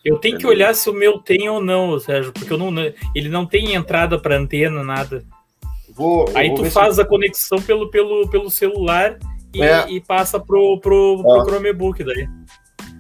[0.04, 2.72] Eu tenho que olhar se o meu tem ou não, Sérgio, porque eu não,
[3.14, 5.24] ele não tem entrada para antena, nada.
[5.90, 7.02] Vou, Aí tu faz se...
[7.02, 9.18] a conexão pelo, pelo, pelo celular
[9.54, 9.90] e, é.
[9.90, 12.28] e passa pro, pro, pro Chromebook daí.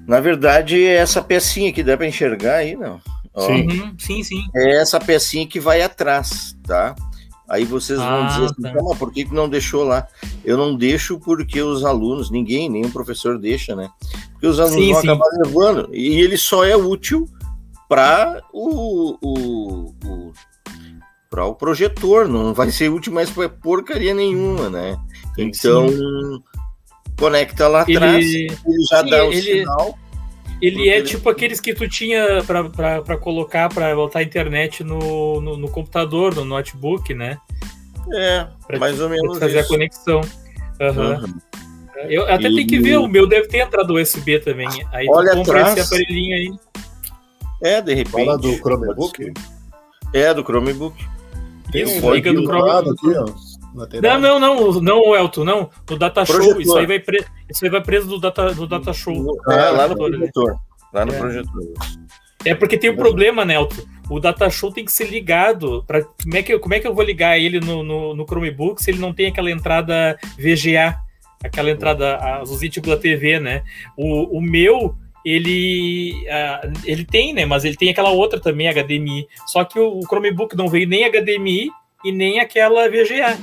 [0.07, 3.01] Na verdade, é essa pecinha que dá para enxergar aí, não?
[3.37, 3.67] Sim.
[3.67, 4.41] Uhum, sim, sim.
[4.55, 6.95] É essa pecinha que vai atrás, tá?
[7.49, 8.73] Aí vocês vão ah, dizer assim, tá.
[8.73, 10.07] mas por que, que não deixou lá?
[10.43, 13.89] Eu não deixo porque os alunos, ninguém, nenhum professor deixa, né?
[14.31, 15.09] Porque os alunos sim, vão sim.
[15.09, 15.89] acabar levando.
[15.93, 17.29] E ele só é útil
[17.87, 20.33] para o, o, o
[21.29, 24.97] para o projetor, não vai ser útil mais para porcaria nenhuma, né?
[25.37, 26.41] Então, sim
[27.17, 29.97] conecta lá atrás, ele, ele já sim, dá o ele, sinal.
[30.61, 31.07] Ele é ele...
[31.07, 36.33] tipo aqueles que tu tinha para colocar para botar a internet no, no, no, computador,
[36.33, 37.37] no notebook, né?
[38.13, 39.37] É, pra mais ou menos.
[39.37, 39.65] Fazer isso.
[39.65, 40.21] a conexão.
[40.79, 41.13] Uhum.
[41.13, 41.39] Uhum.
[42.09, 42.55] Eu até e...
[42.55, 44.67] tenho que ver, o meu deve ter entrado USB também.
[44.91, 45.77] Aí Olha tu compra atrás.
[45.77, 46.59] esse aparelhinho aí.
[47.61, 48.25] É, de repente.
[48.25, 49.33] Fala do Chromebook?
[50.13, 50.95] É, do Chromebook.
[51.73, 52.89] Isso, liga do Chromebook.
[52.91, 53.46] Aqui, ó.
[53.77, 54.19] Lateral.
[54.19, 55.69] Não, não, não, não, Elton, não.
[55.89, 57.23] No Data Show, isso aí vai, pre...
[57.49, 59.37] isso aí vai preso do Data, do data Show.
[59.49, 60.55] É, lá no projetor.
[60.93, 61.17] Lá no é.
[61.17, 61.73] projetor.
[62.43, 63.83] É porque tem um problema, Nelton.
[64.09, 65.83] O Data Show tem que ser ligado.
[65.85, 66.01] Pra...
[66.01, 68.81] Como, é que eu, como é que eu vou ligar ele no, no, no Chromebook
[68.81, 70.97] se ele não tem aquela entrada VGA?
[71.43, 73.63] Aquela entrada azulzinha tipo da TV, né?
[73.95, 77.45] O, o meu, ele, uh, ele tem, né?
[77.45, 79.27] Mas ele tem aquela outra também, HDMI.
[79.45, 81.69] Só que o, o Chromebook não veio nem HDMI
[82.03, 83.37] e nem aquela VGA.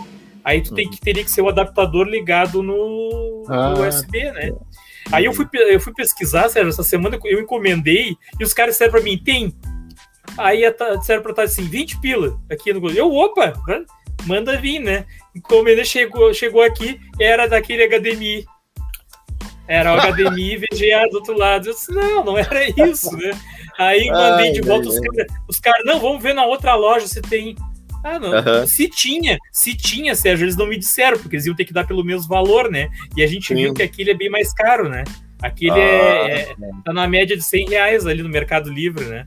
[0.44, 4.52] Aí tu tem que teria que ser o adaptador ligado no, ah, no USB, né?
[5.10, 8.92] Aí eu fui, eu fui pesquisar, Sérgio, essa semana eu encomendei e os caras disseram
[8.92, 9.54] pra mim, tem.
[10.36, 10.62] Aí
[10.98, 13.52] disseram pra estar assim, 20 pila aqui no Eu, opa,
[14.26, 15.06] manda vir, né?
[15.34, 18.44] Encomendei, chegou, chegou aqui, era daquele HDMI.
[19.66, 21.68] Era o HDMI VGA do outro lado.
[21.68, 23.30] Eu disse, não, não era isso, né?
[23.78, 26.74] Aí mandei ai, de volta ai, os caras, os caras, não, vamos ver na outra
[26.74, 27.56] loja se tem.
[28.04, 28.30] Ah, não.
[28.32, 28.66] Uhum.
[28.66, 31.86] Se tinha, se tinha, Sérgio, eles não me disseram, porque eles iam ter que dar
[31.86, 32.90] pelo mesmo valor, né?
[33.16, 33.54] E a gente Sim.
[33.54, 35.04] viu que aquele é bem mais caro, né?
[35.42, 39.26] Aquele ah, é, é, tá na média de 100 reais ali no Mercado Livre, né?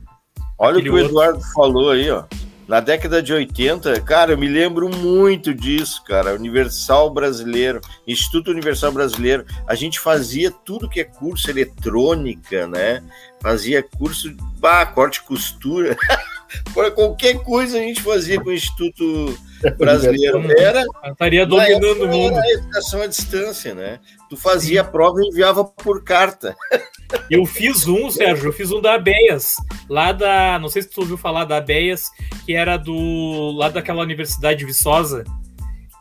[0.59, 2.23] Olha aquele o que o Eduardo falou aí, ó.
[2.67, 6.36] Na década de 80, cara, eu me lembro muito disso, cara.
[6.36, 13.01] Universal Brasileiro, Instituto Universal Brasileiro, a gente fazia tudo que é curso eletrônica, né?
[13.41, 15.95] Fazia curso, bah, corte e costura.
[16.74, 19.38] Qualquer coisa a gente fazia com o Instituto
[19.78, 20.43] Brasileiro.
[20.58, 20.86] Era.
[21.06, 22.38] Estaria dominando o mundo.
[22.38, 24.00] Era a educação à distância, né?
[24.30, 26.56] Tu fazia a prova e enviava por carta.
[27.30, 29.56] Eu fiz um, Sérgio, eu fiz um da Abeias,
[29.89, 30.60] lá da.
[30.60, 32.10] Não sei se tu ouviu falar da Abeias,
[32.45, 33.52] que era do.
[33.56, 35.24] lá daquela Universidade de Viçosa.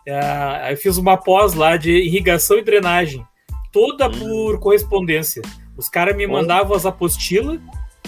[0.08, 3.24] Uh, eu fiz uma pós lá de irrigação e drenagem,
[3.72, 4.18] toda hum.
[4.18, 5.42] por correspondência.
[5.76, 7.60] Os caras me mandavam as apostilas,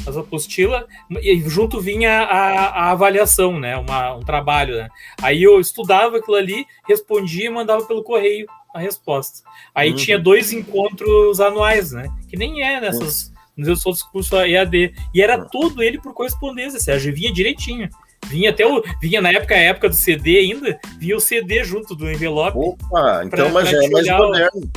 [0.07, 0.85] as apostilas,
[1.23, 3.77] e junto vinha a, a avaliação, né?
[3.77, 4.89] Uma, um trabalho, né?
[5.23, 9.43] Aí eu estudava aquilo ali, respondia e mandava pelo correio a resposta.
[9.75, 9.97] Aí uhum.
[9.97, 12.09] tinha dois encontros anuais, né?
[12.29, 13.29] Que nem é nessas.
[13.29, 13.39] Uhum.
[13.59, 14.95] Nos outros cursos EAD.
[15.13, 15.49] E era uhum.
[15.51, 17.13] todo ele por correspondência, Sérgio.
[17.13, 17.89] Vinha direitinho.
[18.27, 18.83] Vinha até o.
[19.01, 22.59] Vinha na época, a época do CD ainda, vinha o CD junto do envelope.
[22.59, 24.71] Opa, então, pra, mas pra é mais moderno.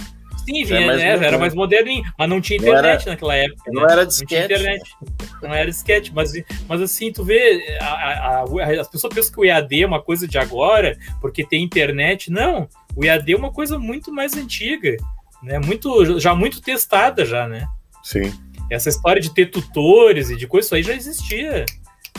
[0.46, 3.72] Sim, vinha, mais né, era mais moderninho, mas não tinha internet não era, naquela época.
[3.72, 3.92] Não né?
[3.92, 4.32] era disquete.
[4.32, 4.96] Não tinha internet.
[5.42, 6.32] Não era disquete, mas,
[6.68, 10.02] mas assim, tu vê, a, a, a, as pessoas pensam que o EAD é uma
[10.02, 12.32] coisa de agora, porque tem internet.
[12.32, 14.96] Não, o EAD é uma coisa muito mais antiga,
[15.44, 15.60] né?
[15.60, 17.68] Muito, já muito testada já, né?
[18.04, 18.34] Sim.
[18.70, 21.66] Essa história de ter tutores e de coisa, isso aí já existia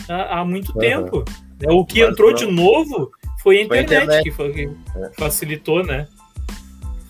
[0.09, 0.79] há, há muito uhum.
[0.79, 1.25] tempo.
[1.63, 2.37] É, o que Mas entrou não.
[2.37, 3.11] de novo
[3.43, 4.25] foi a internet, foi a internet.
[4.25, 5.11] que, foi, que é.
[5.17, 6.07] facilitou, né?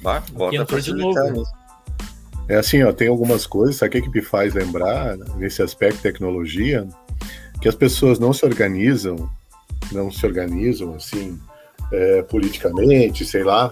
[0.02, 1.44] Bah, bota de novo.
[2.48, 6.02] É assim, ó, tem algumas coisas, sabe o que me faz lembrar, nesse aspecto de
[6.02, 6.86] tecnologia,
[7.60, 9.30] que as pessoas não se organizam,
[9.92, 11.38] não se organizam, assim,
[11.92, 13.70] é, politicamente, sei lá,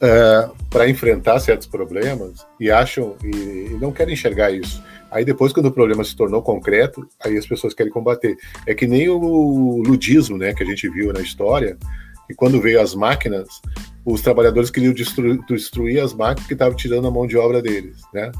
[0.00, 3.28] é, para enfrentar certos problemas e acham e,
[3.70, 4.82] e, não querem enxergar isso.
[5.10, 8.36] Aí depois, quando o problema se tornou concreto, aí as pessoas querem combater.
[8.66, 11.76] É que nem o ludismo, né, que a gente viu na história,
[12.30, 13.60] e quando veio as máquinas,
[14.04, 18.02] os trabalhadores queriam destruir, destruir as máquinas que estavam tirando a mão de obra deles,
[18.14, 18.30] né?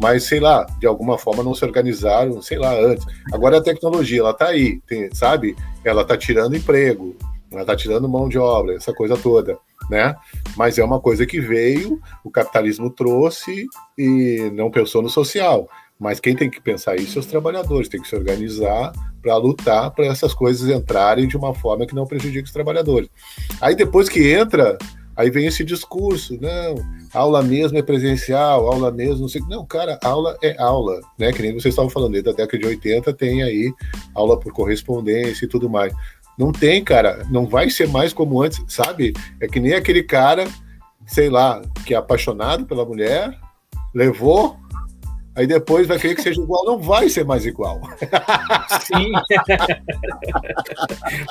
[0.00, 3.04] Mas, sei lá, de alguma forma não se organizaram, sei lá, antes.
[3.32, 5.56] Agora a tecnologia, ela tá aí, tem, sabe?
[5.84, 7.16] Ela tá tirando emprego,
[7.50, 9.58] ela tá tirando mão de obra, essa coisa toda,
[9.90, 10.14] né?
[10.56, 13.66] Mas é uma coisa que veio, o capitalismo trouxe
[13.98, 15.68] e não pensou no social.
[15.98, 18.92] Mas quem tem que pensar isso é os trabalhadores, tem que se organizar
[19.24, 23.08] para lutar para essas coisas entrarem de uma forma que não prejudique os trabalhadores.
[23.58, 24.76] Aí depois que entra,
[25.16, 26.74] aí vem esse discurso, não,
[27.14, 31.32] aula mesmo é presencial, aula mesmo, não sei, não, cara, aula é aula, né?
[31.32, 33.72] Que nem vocês estavam falando, desde a década de 80 tem aí
[34.14, 35.94] aula por correspondência e tudo mais.
[36.38, 39.14] Não tem, cara, não vai ser mais como antes, sabe?
[39.40, 40.46] É que nem aquele cara,
[41.06, 43.38] sei lá, que é apaixonado pela mulher,
[43.94, 44.58] levou
[45.36, 47.80] aí depois vai querer que seja igual, não vai ser mais igual.
[48.82, 49.12] Sim.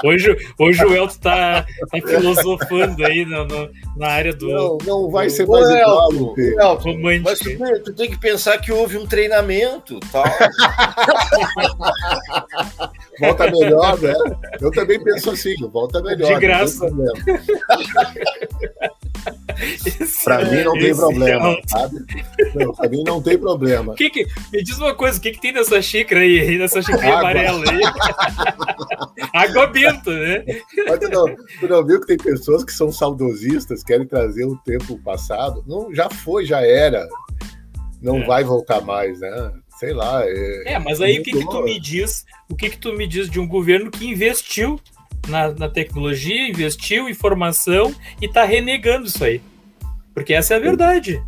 [0.03, 4.47] hoje, hoje o Elton está tá filosofando aí no, no, na área do.
[4.49, 6.11] Não, não vai ser mais Ô, igual.
[6.11, 10.23] Elton, Elton, mas tu, tu, tem que pensar que houve um treinamento tal.
[13.19, 14.13] volta melhor, né?
[14.59, 16.33] Eu também penso assim, volta melhor.
[16.33, 16.87] De graça.
[20.24, 22.05] Para mim não tem problema, é sabe?
[22.76, 23.95] Para mim não tem problema.
[23.95, 27.19] Que que, me diz uma coisa, o que, que tem nessa xícara aí, nessa xícara
[27.19, 27.82] amarela aí?
[29.34, 30.43] Água benta, né?
[30.88, 34.57] Mas tu não, tu não viu que tem pessoas que são saudosistas, querem trazer o
[34.57, 35.63] tempo passado?
[35.67, 37.07] Não, já foi, já era.
[38.01, 38.26] Não é.
[38.26, 39.51] vai voltar mais, né?
[39.80, 40.24] Sei lá.
[40.26, 42.26] É, é mas aí o que, que tu me diz?
[42.49, 44.80] O que, que tu me diz de um governo que investiu
[45.28, 49.41] na, na tecnologia, investiu em formação e está renegando isso aí.
[50.13, 51.21] Porque essa é a verdade.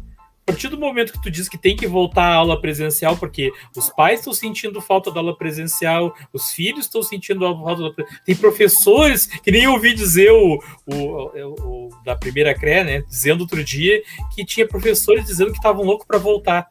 [0.47, 3.51] A partir do momento que tu diz que tem que voltar à aula presencial, porque
[3.75, 8.35] os pais estão sentindo falta da aula presencial, os filhos estão sentindo falta da Tem
[8.35, 13.01] professores, que nem ouvi dizer o, o, o, o da primeira CRE, né?
[13.09, 14.03] Dizendo outro dia
[14.35, 16.67] que tinha professores dizendo que estavam loucos para voltar.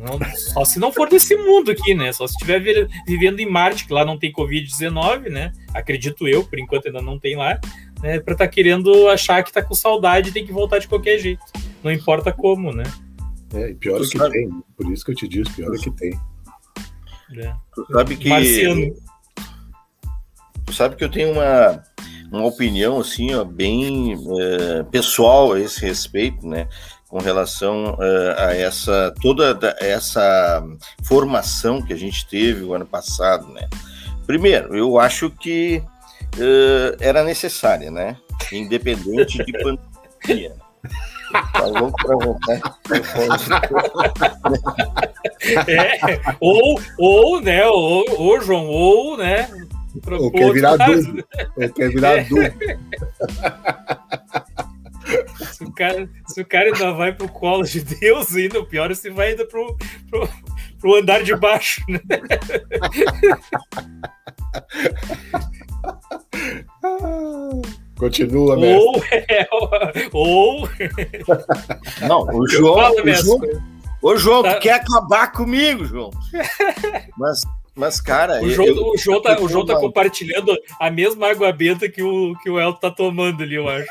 [0.00, 2.12] Não, só se não for desse mundo aqui, né?
[2.12, 5.52] Só se estiver vivendo em Marte, que lá não tem Covid-19, né?
[5.74, 7.60] Acredito eu, por enquanto ainda não tem lá,
[8.02, 8.18] né?
[8.20, 11.18] Pra estar tá querendo achar que tá com saudade e tem que voltar de qualquer
[11.18, 11.42] jeito.
[11.82, 12.84] Não importa como, né?
[13.54, 14.32] É, e pior tu é que sabe.
[14.32, 14.50] tem.
[14.76, 16.12] Por isso que eu te disse, pior é que tem.
[17.36, 17.54] É.
[17.74, 18.28] Tu sabe que.
[18.28, 18.94] Marciano.
[20.66, 21.82] Tu sabe que eu tenho uma,
[22.30, 26.66] uma opinião, assim, ó, bem é, pessoal a esse respeito, né?
[27.12, 30.64] Com relação uh, a essa toda essa
[31.04, 33.68] formação que a gente teve o ano passado, né?
[34.26, 35.82] Primeiro, eu acho que
[36.38, 38.16] uh, era necessária, né?
[38.50, 40.54] Independente de pandemia.
[41.52, 42.78] Falou para voltar.
[45.66, 45.98] É,
[46.40, 49.48] ou, ou, né, ou, ou, João, ou, né?
[50.08, 51.24] Ou quer virar dúvida.
[51.56, 52.24] Ou quer virar é.
[52.24, 52.78] dúvida.
[55.52, 58.90] Se o, cara, se o cara ainda vai pro colo de Deus, ainda o pior
[58.90, 59.76] é se vai ainda pro,
[60.10, 60.28] pro,
[60.80, 62.00] pro andar de baixo, né?
[67.96, 68.84] Continua, mestre.
[68.84, 69.48] Ou, é,
[70.12, 70.68] ou...
[72.08, 72.74] Não, o João...
[72.74, 73.40] Falo, o João,
[74.02, 74.54] ô, João, tá.
[74.54, 76.10] tu quer acabar comigo, João?
[77.16, 77.42] Mas
[77.74, 78.42] Mas, cara.
[78.42, 82.02] O João, eu, o João, tá, o João tá compartilhando a mesma água benta que
[82.02, 83.86] o, que o Elton tá tomando ali, eu acho.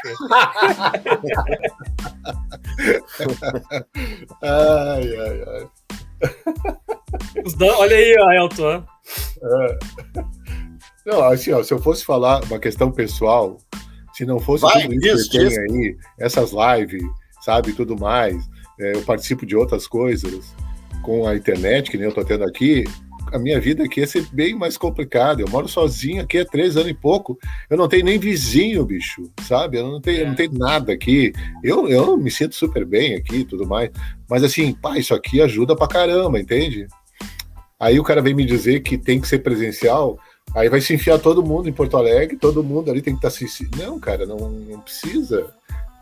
[4.43, 5.67] ai, ai, ai.
[7.77, 8.83] Olha aí, Elton.
[9.43, 9.79] É.
[11.05, 13.57] Não, assim, ó, se eu fosse falar uma questão pessoal,
[14.13, 17.01] se não fosse Vai, tudo isso, que tem aí, essas lives,
[17.41, 18.47] sabe, tudo mais,
[18.79, 20.55] é, eu participo de outras coisas
[21.01, 22.83] com a internet, que nem eu tô tendo aqui,
[23.31, 25.41] a minha vida aqui ia ser bem mais complicada.
[25.41, 27.37] Eu moro sozinho aqui há três anos e pouco.
[27.69, 29.77] Eu não tenho nem vizinho, bicho, sabe?
[29.77, 30.21] Eu não tenho, é.
[30.23, 31.33] eu não tenho nada aqui.
[31.63, 33.89] Eu, eu me sinto super bem aqui e tudo mais.
[34.29, 36.87] Mas assim, pá, isso aqui ajuda pra caramba, entende?
[37.79, 40.19] Aí o cara vem me dizer que tem que ser presencial.
[40.53, 43.29] Aí vai se enfiar todo mundo em Porto Alegre, todo mundo ali tem que estar
[43.29, 43.69] tá se.
[43.77, 45.51] Não, cara, não, não precisa.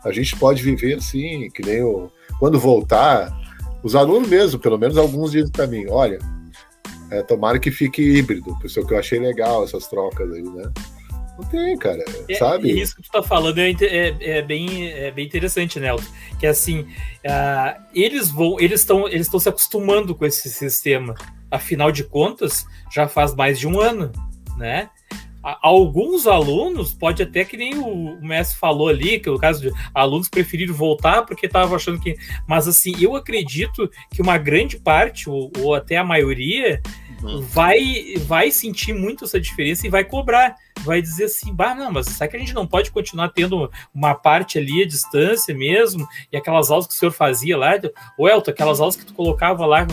[0.04, 2.10] A gente pode viver assim, que nem o.
[2.38, 3.30] Quando voltar,
[3.82, 6.18] os alunos mesmo, pelo menos alguns dizem para mim: olha,
[7.10, 10.70] é, tomara que fique híbrido, pessoal, que eu achei legal essas trocas aí, né?
[11.38, 12.78] Não tem, cara, é, sabe?
[12.78, 16.06] Isso que tu tá falando é, é, é bem, é bem interessante, Nelson.
[16.38, 21.14] Que assim, uh, eles vão, eles estão eles estão se acostumando com esse sistema.
[21.50, 24.12] Afinal de contas, já faz mais de um ano,
[24.58, 24.90] né?
[25.42, 29.72] Alguns alunos, pode até que nem o mestre falou ali, que é o caso de
[29.94, 32.16] alunos preferiram voltar porque estavam achando que.
[32.46, 36.80] Mas assim, eu acredito que uma grande parte, ou, ou até a maioria,
[37.22, 37.40] uhum.
[37.40, 40.54] vai, vai sentir muito essa diferença e vai cobrar.
[40.82, 44.14] Vai dizer assim, bah, não, mas será que a gente não pode continuar tendo uma
[44.14, 46.08] parte ali à distância mesmo?
[46.32, 47.72] E aquelas aulas que o senhor fazia lá,
[48.18, 49.86] o Elton, aquelas aulas que tu colocava lá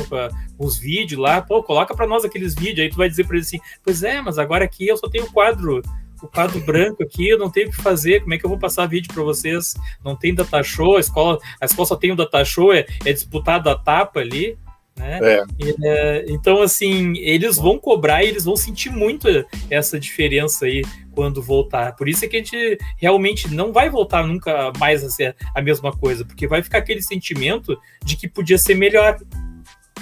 [0.57, 3.45] os vídeos lá, pô, coloca para nós aqueles vídeos, aí tu vai dizer para ele
[3.45, 5.81] assim, pois é, mas agora aqui eu só tenho quadro
[6.21, 8.57] o quadro branco aqui, eu não tenho o que fazer, como é que eu vou
[8.57, 9.75] passar vídeo para vocês?
[10.03, 13.13] Não tem data show, a escola, a escola só tem o data show, é, é
[13.13, 14.57] disputado a tapa ali.
[14.97, 15.19] Né?
[15.21, 15.45] É.
[15.83, 19.27] É, então, assim, eles vão cobrar e eles vão sentir muito
[19.69, 20.83] essa diferença aí
[21.13, 21.95] quando voltar.
[21.95, 25.61] Por isso é que a gente realmente não vai voltar nunca mais a ser a
[25.61, 29.17] mesma coisa, porque vai ficar aquele sentimento de que podia ser melhor,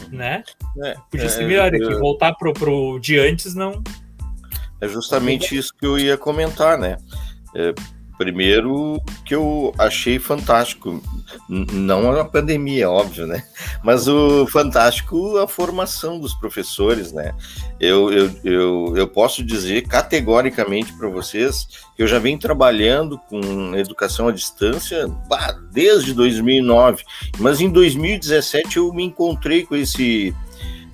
[0.10, 0.44] né?
[0.84, 3.84] É, podia ser é, melhor, é que voltar pro, pro de antes não.
[4.80, 6.98] É justamente isso que eu ia comentar, né?
[8.18, 11.02] Primeiro, que eu achei fantástico,
[11.50, 13.44] não a pandemia, óbvio, né?
[13.84, 17.34] Mas o fantástico a formação dos professores, né?
[17.80, 23.76] Eu, eu, eu, eu posso dizer categoricamente para vocês que eu já venho trabalhando com
[23.76, 27.04] educação à distância bah, desde 2009,
[27.40, 30.34] mas em 2017 eu me encontrei com esse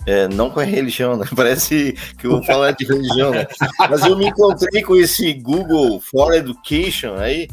[0.05, 1.25] é, não com a religião, né?
[1.35, 3.47] Parece que eu vou falar de religião, né?
[3.89, 7.47] Mas eu me encontrei com esse Google for Education aí,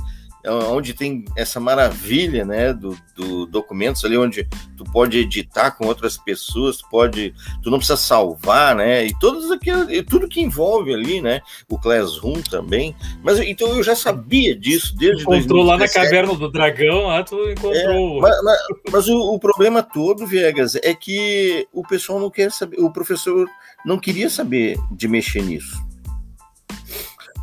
[0.47, 6.17] onde tem essa maravilha, né, do, do, documentos ali, onde tu pode editar com outras
[6.17, 11.21] pessoas, tu pode, tu não precisa salvar, né, e todos aquilo, tudo que envolve ali,
[11.21, 15.67] né, o Classroom também, mas então eu já sabia disso desde Encontrou 2017.
[15.67, 18.19] lá na caverna do dragão, lá tu encontrou...
[18.19, 18.59] É, mas, mas,
[18.93, 23.49] mas o, o, problema todo, Viegas, é que o pessoal não quer saber, o professor
[23.85, 25.77] não queria saber de mexer nisso.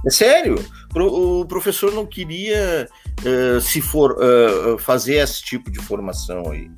[0.06, 0.56] É sério,
[1.04, 2.88] o professor não queria
[3.22, 6.70] uh, se for uh, fazer esse tipo de formação aí.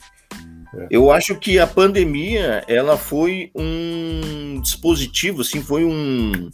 [0.75, 0.87] É.
[0.91, 6.49] Eu acho que a pandemia ela foi um dispositivo, assim, foi um,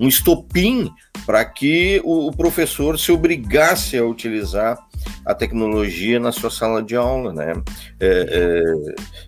[0.00, 0.90] um estopim
[1.26, 4.78] para que o, o, professor se obrigasse a utilizar
[5.24, 7.52] a tecnologia na sua sala de aula, né?
[8.00, 8.64] É,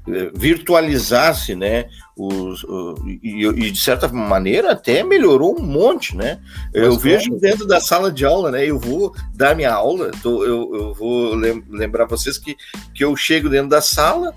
[0.09, 1.87] é, é virtualizasse, né?
[2.23, 6.39] Os, o, e, e, de certa maneira até melhorou um monte, né?
[6.75, 8.67] eu vejo dentro da sala de aula, né?
[8.67, 12.59] Eu vou dar minha aula, tô, eu, eu vou lembrar vocês que,
[12.95, 14.35] que eu chego dentro da sala,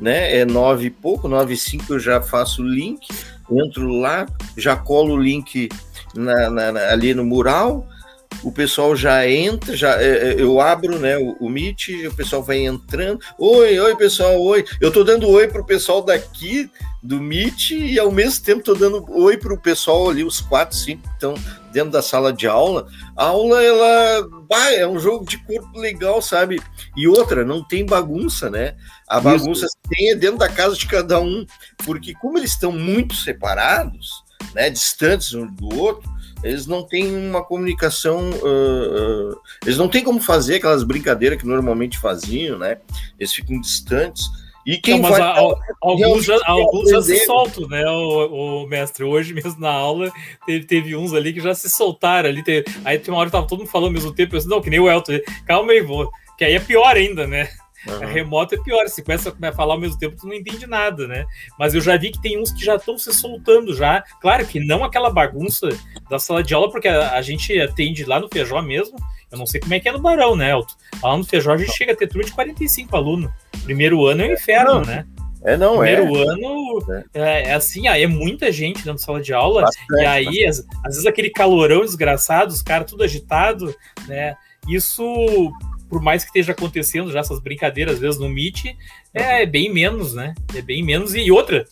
[0.00, 0.38] né?
[0.38, 3.08] É nove e pouco, nove e cinco eu já faço o link,
[3.50, 4.26] entro lá,
[4.56, 5.68] já colo o link
[6.14, 7.84] na, na, na, ali no mural,
[8.42, 12.42] o pessoal já entra, já é, é, eu abro né, o, o Meet, o pessoal
[12.42, 13.20] vai entrando.
[13.38, 14.64] Oi, oi, pessoal, oi.
[14.80, 16.70] Eu tô dando oi pro pessoal daqui
[17.02, 21.02] do Meet e ao mesmo tempo tô dando oi pro pessoal ali, os quatro, cinco
[21.02, 21.34] que estão
[21.72, 22.86] dentro da sala de aula.
[23.16, 26.62] A aula, ela bah, é um jogo de corpo legal, sabe?
[26.96, 28.76] E outra, não tem bagunça, né?
[29.08, 29.76] A bagunça Isso.
[29.88, 31.44] tem é dentro da casa de cada um,
[31.84, 34.10] porque como eles estão muito separados,
[34.54, 36.08] né, distantes um do outro,
[36.44, 41.46] eles não têm uma comunicação, uh, uh, eles não têm como fazer aquelas brincadeiras que
[41.46, 42.78] normalmente faziam, né?
[43.18, 44.28] Eles ficam distantes.
[44.66, 48.66] E quem não, vai, a, a, alguns já, alguns já se soltam, né, o, o,
[48.66, 49.04] mestre?
[49.04, 50.10] Hoje mesmo na aula
[50.46, 52.42] teve, teve uns ali que já se soltaram ali.
[52.42, 54.48] Teve, aí tem uma hora que tava todo mundo falando ao mesmo tempo, eu disse,
[54.48, 56.10] não, que nem o Elton, calma aí, vou.
[56.38, 57.48] Que aí é pior ainda, né?
[57.86, 58.06] Uhum.
[58.06, 61.26] Remoto é pior, se começa a falar ao mesmo tempo, tu não entende nada, né?
[61.58, 64.02] Mas eu já vi que tem uns que já estão se soltando já.
[64.20, 65.68] Claro que não aquela bagunça
[66.08, 68.96] da sala de aula, porque a, a gente atende lá no Feijó mesmo.
[69.30, 70.74] Eu não sei como é que é no Barão, né, Elton?
[71.02, 73.30] Lá no Feijó a gente chega a ter turma de 45 alunos.
[73.64, 74.82] Primeiro ano é um inferno, não.
[74.82, 75.06] né?
[75.44, 76.22] É, não, Primeiro é.
[76.22, 80.06] ano é, é assim, ah, é muita gente dentro da sala de aula, bastante, e
[80.06, 83.74] aí, às, às, vezes, aquele calorão desgraçado, os caras tudo agitado,
[84.08, 84.34] né?
[84.66, 85.52] Isso,
[85.94, 88.74] por mais que esteja acontecendo já essas brincadeiras, às vezes, no Meet,
[89.14, 90.34] é bem menos, né?
[90.52, 91.14] É bem menos.
[91.14, 91.66] E outra,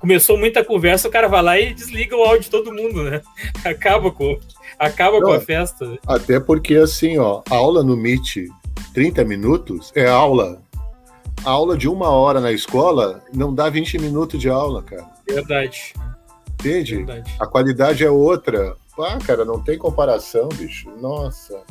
[0.00, 3.22] começou muita conversa, o cara vai lá e desliga o áudio de todo mundo, né?
[3.64, 4.36] Acaba com,
[4.76, 5.96] acaba Não, com a festa.
[6.08, 8.48] Até porque, assim, ó, aula no Meet,
[8.92, 10.60] 30 minutos, é aula
[11.44, 15.06] a aula de uma hora na escola não dá 20 minutos de aula, cara.
[15.24, 15.94] Verdade.
[16.54, 16.96] Entende?
[16.96, 17.32] Verdade.
[17.38, 18.74] A qualidade é outra.
[18.98, 20.90] Ah, cara, não tem comparação, bicho.
[21.00, 21.62] Nossa.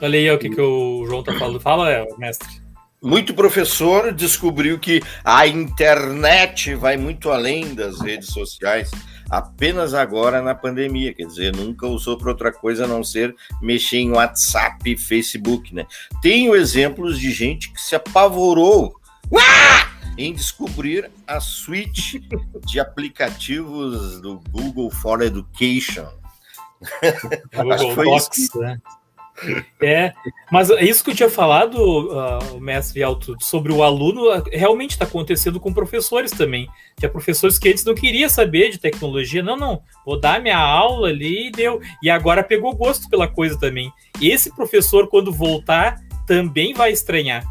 [0.00, 1.60] Olha aí o que, que o João tá falando.
[1.60, 2.48] Fala, mestre.
[3.02, 8.90] Muito professor descobriu que a internet vai muito além das redes sociais
[9.30, 13.98] apenas agora na pandemia, quer dizer, nunca usou para outra coisa a não ser mexer
[13.98, 15.86] em WhatsApp e Facebook, né?
[16.22, 18.94] Tenho exemplos de gente que se apavorou
[20.16, 22.26] em descobrir a suite
[22.64, 26.06] de aplicativos do Google for Education.
[27.54, 28.78] Google Docs, né?
[29.80, 30.12] É,
[30.50, 34.92] mas é isso que eu tinha falado, uh, o mestre Alto, sobre o aluno, realmente
[34.92, 36.68] está acontecendo com professores também.
[36.98, 41.08] Tinha professores que antes não queria saber de tecnologia, não, não, vou dar minha aula
[41.08, 41.80] ali e deu.
[42.02, 43.92] E agora pegou gosto pela coisa também.
[44.20, 47.44] Esse professor, quando voltar, também vai estranhar.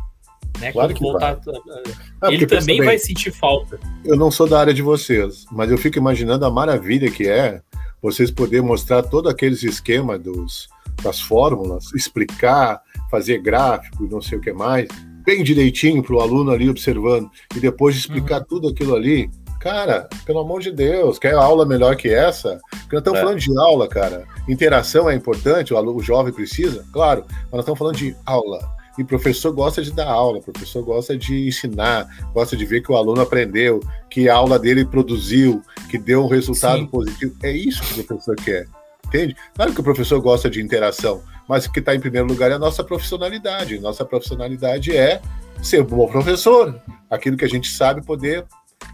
[0.60, 0.72] Né?
[0.72, 1.84] Claro quando voltar, vai.
[2.22, 3.80] Ah, ele também bem, vai sentir falta.
[4.04, 7.62] Eu não sou da área de vocês, mas eu fico imaginando a maravilha que é
[8.02, 10.68] vocês poderem mostrar todo aqueles esquemas dos
[11.04, 12.82] das fórmulas, explicar,
[13.12, 14.88] fazer gráfico, não sei o que mais,
[15.26, 18.46] bem direitinho para o aluno ali observando, e depois explicar uhum.
[18.48, 19.30] tudo aquilo ali.
[19.60, 22.60] Cara, pelo amor de Deus, quer aula melhor que essa?
[22.70, 23.24] Porque nós estamos é.
[23.24, 24.26] falando de aula, cara.
[24.48, 28.75] Interação é importante, o, aluno, o jovem precisa, claro, mas nós estamos falando de aula.
[28.98, 32.82] E o professor gosta de dar aula, o professor gosta de ensinar, gosta de ver
[32.82, 36.88] que o aluno aprendeu, que a aula dele produziu, que deu um resultado Sim.
[36.88, 37.36] positivo.
[37.44, 38.68] É isso que o professor quer
[39.16, 39.36] entende?
[39.54, 42.56] Claro que o professor gosta de interação, mas o que está em primeiro lugar é
[42.56, 43.80] a nossa profissionalidade.
[43.80, 45.22] Nossa profissionalidade é
[45.62, 46.80] ser um bom professor,
[47.10, 48.46] aquilo que a gente sabe poder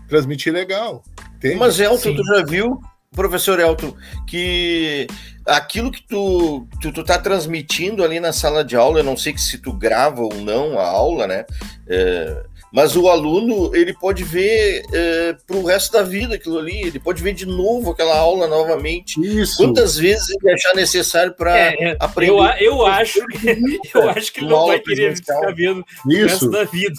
[0.08, 1.04] transmitir legal.
[1.36, 1.56] Entende?
[1.56, 2.16] Mas, Elton, Sim.
[2.16, 2.80] tu já viu,
[3.16, 3.94] professor Elton,
[4.26, 5.06] que
[5.46, 9.38] aquilo que tu, tu, tu tá transmitindo ali na sala de aula, eu não sei
[9.38, 11.46] se tu grava ou não a aula, né?
[11.88, 16.82] É, mas o aluno ele pode ver é, para o resto da vida aquilo ali,
[16.82, 19.20] ele pode ver de novo aquela aula novamente.
[19.22, 19.58] Isso.
[19.58, 22.32] Quantas vezes ele achar necessário para é, é, aprender?
[22.32, 23.20] Eu, eu acho,
[23.94, 26.24] eu acho que ele não vai querer ficar vendo Isso.
[26.24, 26.96] o resto da vida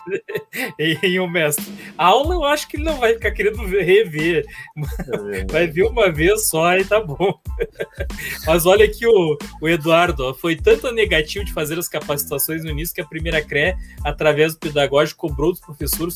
[1.02, 1.64] em um mestre.
[1.96, 4.44] A aula eu acho que ele não vai ficar querendo rever,
[5.34, 7.40] é vai ver uma vez só e tá bom.
[8.46, 12.70] Mas olha aqui o, o Eduardo, ó, foi tanto negativo de fazer as capacitações no
[12.70, 16.10] início que a primeira CRE, através do pedagógico, cobrou professor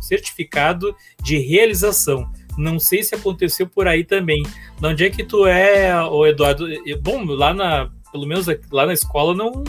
[0.00, 2.30] certificado de realização.
[2.56, 4.42] Não sei se aconteceu por aí também.
[4.78, 6.66] De onde é que tu é, o Eduardo?
[7.00, 9.64] Bom, lá na, pelo menos lá na escola não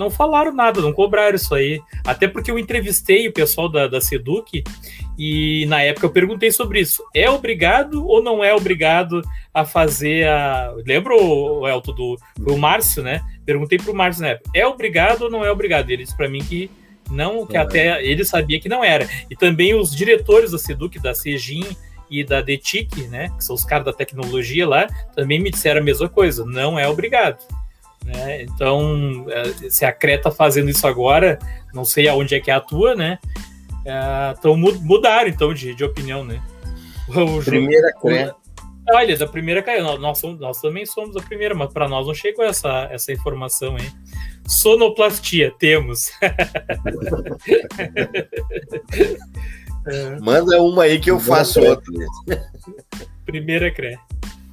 [0.00, 1.78] não falaram nada, não cobraram isso aí.
[2.06, 4.64] Até porque eu entrevistei o pessoal da, da Seduc
[5.18, 7.04] e na época eu perguntei sobre isso.
[7.14, 9.20] É obrigado ou não é obrigado
[9.52, 10.72] a fazer a.
[10.86, 12.16] Lembra o Elton do
[12.46, 13.20] o Márcio, né?
[13.44, 14.50] Perguntei pro Márcio na época.
[14.54, 15.90] É obrigado ou não é obrigado?
[15.90, 16.70] Ele disse para mim que
[17.10, 19.08] não, que até ele sabia que não era.
[19.28, 21.64] E também os diretores da Seduc, da Cegin
[22.10, 25.84] e da DETIC, né, que são os caras da tecnologia lá, também me disseram a
[25.84, 27.38] mesma coisa, não é obrigado.
[28.04, 28.42] Né?
[28.42, 31.38] Então, é, se a Creta tá fazendo isso agora,
[31.74, 33.18] não sei aonde é que atua, né?
[34.38, 36.40] Então mudaram então de, de opinião, né?
[37.08, 38.36] O primeira Creta.
[38.88, 39.98] Olha, da primeira caiu.
[39.98, 43.90] Nós, nós também somos a primeira, mas para nós não chegou essa, essa informação aí.
[44.46, 46.10] Sonoplastia, temos.
[50.20, 51.92] Manda uma aí que eu faço outra.
[53.24, 53.98] Primeira CRE.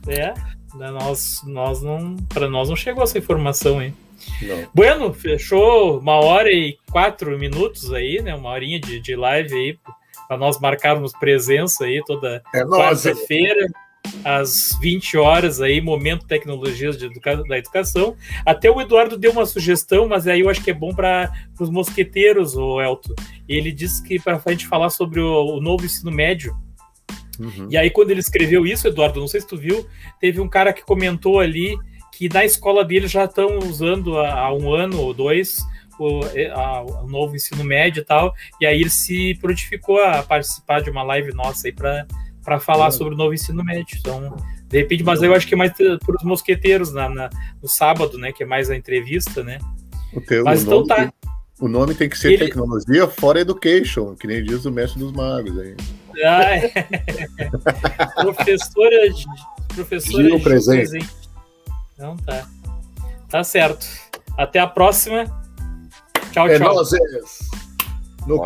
[0.07, 0.34] É,
[0.73, 3.93] nós, nós não, para nós não chegou essa informação aí.
[4.41, 4.67] Não.
[4.73, 8.36] Bueno, fechou uma hora e quatro minutos aí, né?
[8.36, 9.80] Uma horinha de, de live aí
[10.28, 13.67] para nós marcarmos presença aí toda é quarta-feira
[14.23, 18.15] às 20 horas aí, momento tecnologias educa da educação.
[18.45, 21.69] Até o Eduardo deu uma sugestão, mas aí eu acho que é bom para os
[21.69, 23.13] mosqueteiros, o Elton.
[23.47, 26.55] Ele disse que para a gente falar sobre o, o novo ensino médio.
[27.39, 27.67] Uhum.
[27.69, 29.87] E aí, quando ele escreveu isso, Eduardo, não sei se tu viu,
[30.19, 31.77] teve um cara que comentou ali
[32.17, 35.59] que na escola dele já estão usando há, um ano ou dois
[35.99, 40.81] o, a, o novo ensino médio e tal, e aí ele se prontificou a participar
[40.81, 42.07] de uma live nossa aí para
[42.59, 43.97] falar sobre o novo ensino médio.
[43.99, 44.35] Então,
[44.67, 47.29] de repente, mas eu acho que é mais para os mosqueteiros na, na,
[47.61, 48.31] no sábado, né?
[48.31, 49.59] Que é mais a entrevista, né?
[50.13, 50.95] O teu, mas o então tá.
[50.95, 51.11] Tem,
[51.59, 52.45] o nome tem que ser ele...
[52.45, 55.75] Tecnologia for Education, que nem diz o mestre dos magos aí.
[56.23, 56.69] Ah, é.
[58.21, 58.95] professora,
[59.73, 60.89] professora Gil presente.
[60.89, 61.09] presente.
[61.97, 62.47] Não tá.
[63.29, 63.85] Tá certo.
[64.37, 65.25] Até a próxima.
[66.31, 66.75] Tchau, é tchau.
[66.75, 66.91] Nós,
[68.25, 68.45] no um